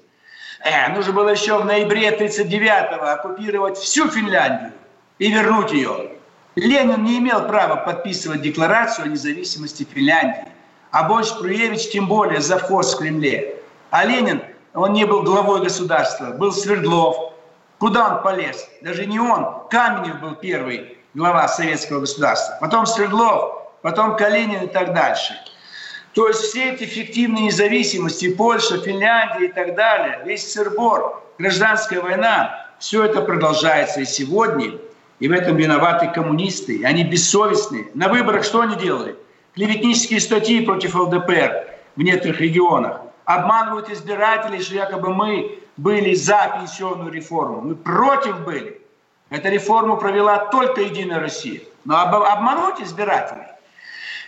Э, 0.63 0.93
нужно 0.93 1.13
было 1.13 1.29
еще 1.29 1.57
в 1.57 1.65
ноябре 1.65 2.09
1939-го 2.09 3.05
оккупировать 3.05 3.77
всю 3.77 4.07
Финляндию 4.09 4.73
и 5.17 5.31
вернуть 5.31 5.71
ее. 5.71 6.11
Ленин 6.55 7.03
не 7.03 7.17
имел 7.17 7.47
права 7.47 7.77
подписывать 7.77 8.41
декларацию 8.41 9.05
о 9.05 9.07
независимости 9.07 9.87
Финляндии. 9.91 10.45
А 10.91 11.03
Борис 11.03 11.29
Пруевич 11.31 11.89
тем 11.91 12.07
более 12.07 12.41
завхоз 12.41 12.93
в 12.93 12.99
Кремле. 12.99 13.55
А 13.89 14.05
Ленин, 14.05 14.43
он 14.73 14.93
не 14.93 15.05
был 15.05 15.23
главой 15.23 15.61
государства, 15.61 16.31
был 16.31 16.51
Свердлов. 16.51 17.33
Куда 17.79 18.15
он 18.15 18.21
полез? 18.21 18.69
Даже 18.81 19.05
не 19.05 19.19
он, 19.19 19.67
Каменев 19.69 20.19
был 20.19 20.35
первый 20.35 20.97
глава 21.13 21.47
советского 21.47 22.01
государства. 22.01 22.57
Потом 22.61 22.85
Свердлов, 22.85 23.71
потом 23.81 24.15
Калинин 24.17 24.63
и 24.63 24.67
так 24.67 24.93
дальше. 24.93 25.33
То 26.13 26.27
есть 26.27 26.41
все 26.41 26.73
эти 26.73 26.83
фиктивные 26.83 27.45
независимости, 27.45 28.33
Польша, 28.33 28.77
Финляндия 28.77 29.45
и 29.45 29.51
так 29.51 29.75
далее, 29.75 30.21
весь 30.25 30.51
сырбор, 30.51 31.23
гражданская 31.37 32.01
война, 32.01 32.67
все 32.79 33.05
это 33.05 33.21
продолжается 33.21 34.01
и 34.01 34.05
сегодня. 34.05 34.73
И 35.19 35.27
в 35.27 35.31
этом 35.31 35.55
виноваты 35.55 36.07
коммунисты. 36.07 36.83
Они 36.83 37.03
бессовестные. 37.03 37.87
На 37.93 38.09
выборах 38.09 38.43
что 38.43 38.61
они 38.61 38.75
делали? 38.75 39.15
Клеветнические 39.53 40.19
статьи 40.19 40.65
против 40.65 40.95
ЛДПР 40.95 41.67
в 41.95 42.01
некоторых 42.01 42.41
регионах. 42.41 43.01
Обманывают 43.25 43.89
избирателей, 43.89 44.61
что 44.61 44.75
якобы 44.75 45.13
мы 45.13 45.59
были 45.77 46.15
за 46.15 46.57
пенсионную 46.59 47.11
реформу. 47.11 47.61
Мы 47.61 47.75
против 47.75 48.39
были. 48.41 48.81
Эту 49.29 49.49
реформу 49.49 49.95
провела 49.97 50.45
только 50.47 50.81
Единая 50.81 51.19
Россия. 51.19 51.61
Но 51.85 51.97
обмануть 51.99 52.81
избирателей 52.81 53.50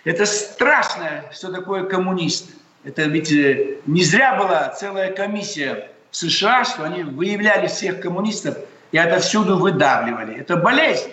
это 0.03 0.25
страшно, 0.25 1.25
что 1.31 1.51
такое 1.51 1.85
коммунист. 1.85 2.51
Это 2.83 3.03
ведь 3.03 3.31
э, 3.31 3.77
не 3.85 4.03
зря 4.03 4.35
была 4.35 4.69
целая 4.69 5.13
комиссия 5.13 5.89
в 6.11 6.15
США, 6.17 6.65
что 6.65 6.83
они 6.83 7.03
выявляли 7.03 7.67
всех 7.67 8.01
коммунистов 8.01 8.57
и 8.91 8.97
отовсюду 8.97 9.57
выдавливали. 9.57 10.35
Это 10.35 10.57
болезнь. 10.57 11.11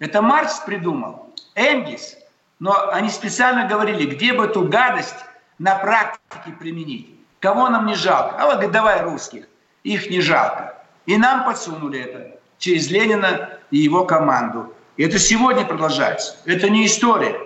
Это 0.00 0.20
Маркс 0.20 0.60
придумал, 0.60 1.32
Энгельс. 1.54 2.16
Но 2.58 2.90
они 2.90 3.10
специально 3.10 3.68
говорили, 3.68 4.06
где 4.06 4.32
бы 4.32 4.46
эту 4.46 4.62
гадость 4.62 5.14
на 5.58 5.76
практике 5.76 6.56
применить. 6.58 7.14
Кого 7.40 7.68
нам 7.68 7.86
не 7.86 7.94
жалко? 7.94 8.36
А 8.38 8.46
вот 8.46 8.70
давай 8.70 9.02
русских. 9.02 9.46
Их 9.84 10.10
не 10.10 10.20
жалко. 10.20 10.82
И 11.06 11.16
нам 11.16 11.44
подсунули 11.44 12.00
это 12.00 12.38
через 12.58 12.90
Ленина 12.90 13.50
и 13.70 13.78
его 13.78 14.04
команду. 14.04 14.72
И 14.96 15.04
это 15.04 15.18
сегодня 15.18 15.64
продолжается. 15.64 16.36
Это 16.46 16.70
не 16.70 16.86
история. 16.86 17.38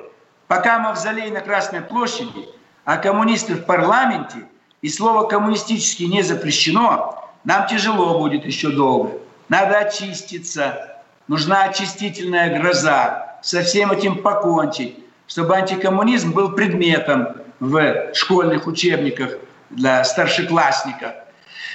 Пока 0.49 0.79
мавзолей 0.79 1.31
на 1.31 1.43
Красной 1.43 1.83
площади, 1.83 2.49
а 2.87 2.97
коммунисты 2.97 3.55
в 3.55 3.67
парламенте, 3.67 4.47
и 4.81 4.89
слово 4.89 5.29
«коммунистический» 5.29 6.07
не 6.07 6.23
запрещено, 6.23 7.31
нам 7.45 7.67
тяжело 7.67 8.19
будет 8.19 8.47
еще 8.47 8.71
долго. 8.71 9.13
Надо 9.49 9.79
очиститься. 9.79 11.03
Нужна 11.27 11.65
очистительная 11.65 12.59
гроза. 12.59 13.39
Со 13.43 13.63
всем 13.63 13.93
этим 13.93 14.23
покончить, 14.23 14.97
чтобы 15.27 15.55
антикоммунизм 15.55 16.33
был 16.33 16.53
предметом 16.53 17.37
в 17.61 18.15
школьных 18.15 18.67
учебниках 18.67 19.33
для 19.69 20.03
старшеклассников. 20.05 21.13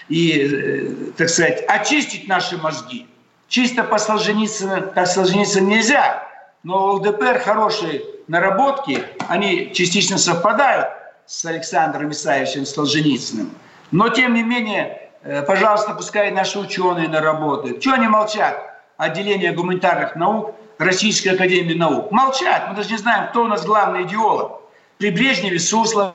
И, 0.09 0.32
э, 0.32 1.11
так 1.15 1.30
сказать, 1.30 1.63
очистить 1.67 2.28
наши 2.28 2.57
мозги. 2.57 3.07
Чисто 3.47 3.84
по 3.84 3.99
Солженицыну, 3.99 4.91
как 4.93 5.07
Солженицыну 5.07 5.67
нельзя, 5.67 6.28
но 6.63 6.93
ЛДПР 6.93 7.39
хорошие 7.39 8.01
наработки, 8.28 9.03
они 9.28 9.71
частично 9.74 10.17
совпадают 10.17 10.88
с 11.26 11.45
Александром 11.45 12.11
Исаевичем 12.11 12.65
Солженицыным. 12.65 13.51
Но, 13.91 14.09
тем 14.09 14.34
не 14.34 14.43
менее, 14.43 15.11
э, 15.24 15.41
пожалуйста, 15.43 15.93
пускай 15.93 16.32
наши 16.32 16.59
ученые 16.59 17.07
наработают. 17.07 17.80
Чего 17.80 17.95
они 17.95 18.07
молчат? 18.07 18.57
Отделение 18.97 19.51
гуманитарных 19.51 20.15
наук 20.15 20.55
Российской 20.78 21.30
Академии 21.30 21.74
Наук. 21.74 22.11
Молчат. 22.11 22.69
Мы 22.69 22.76
даже 22.76 22.89
не 22.91 22.97
знаем, 22.97 23.30
кто 23.30 23.43
у 23.43 23.47
нас 23.47 23.65
главный 23.65 24.03
идеолог. 24.03 24.61
При 24.97 25.11
Брежневе 25.11 25.59
Суслов, 25.59 26.13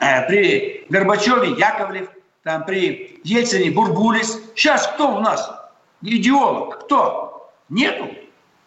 э, 0.00 0.26
при 0.26 0.86
Горбачеве 0.88 1.50
Яковлев, 1.52 2.08
там, 2.42 2.64
при 2.64 3.20
Ельцине 3.24 3.70
Бурбулис. 3.70 4.40
Сейчас 4.54 4.86
кто 4.86 5.16
у 5.16 5.20
нас 5.20 5.50
идеолог? 6.02 6.84
Кто? 6.84 7.50
Нету. 7.68 8.08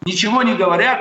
Ничего 0.06 0.44
не 0.44 0.56
говорят. 0.56 1.00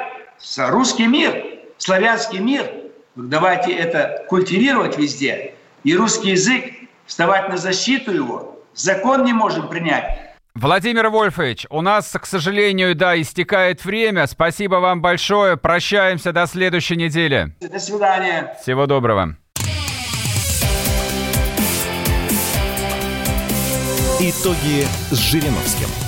Русский 0.56 1.06
мир 1.06 1.44
славянский 1.78 2.40
мир, 2.40 2.70
давайте 3.16 3.72
это 3.72 4.24
культивировать 4.28 4.98
везде, 4.98 5.54
и 5.84 5.96
русский 5.96 6.30
язык, 6.30 6.64
вставать 7.06 7.48
на 7.48 7.56
защиту 7.56 8.12
его, 8.12 8.60
закон 8.74 9.24
не 9.24 9.32
можем 9.32 9.68
принять. 9.68 10.28
Владимир 10.54 11.08
Вольфович, 11.08 11.66
у 11.70 11.82
нас, 11.82 12.10
к 12.20 12.26
сожалению, 12.26 12.96
да, 12.96 13.20
истекает 13.20 13.84
время. 13.84 14.26
Спасибо 14.26 14.76
вам 14.76 15.00
большое. 15.00 15.56
Прощаемся 15.56 16.32
до 16.32 16.48
следующей 16.48 16.96
недели. 16.96 17.54
До 17.60 17.78
свидания. 17.78 18.56
Всего 18.60 18.86
доброго. 18.86 19.36
Итоги 24.20 24.84
с 25.12 25.16
Жириновским. 25.16 26.07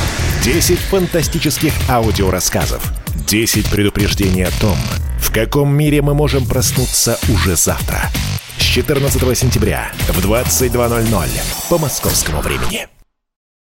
10 0.43 0.79
фантастических 0.79 1.71
аудиорассказов. 1.87 2.91
10 3.27 3.69
предупреждений 3.69 4.43
о 4.43 4.51
том, 4.59 4.75
в 5.19 5.31
каком 5.31 5.71
мире 5.71 6.01
мы 6.01 6.15
можем 6.15 6.47
проснуться 6.47 7.19
уже 7.29 7.55
завтра. 7.55 8.09
С 8.57 8.63
14 8.63 9.37
сентября 9.37 9.91
в 10.07 10.17
22.00 10.19 11.29
по 11.69 11.77
московскому 11.77 12.41
времени. 12.41 12.87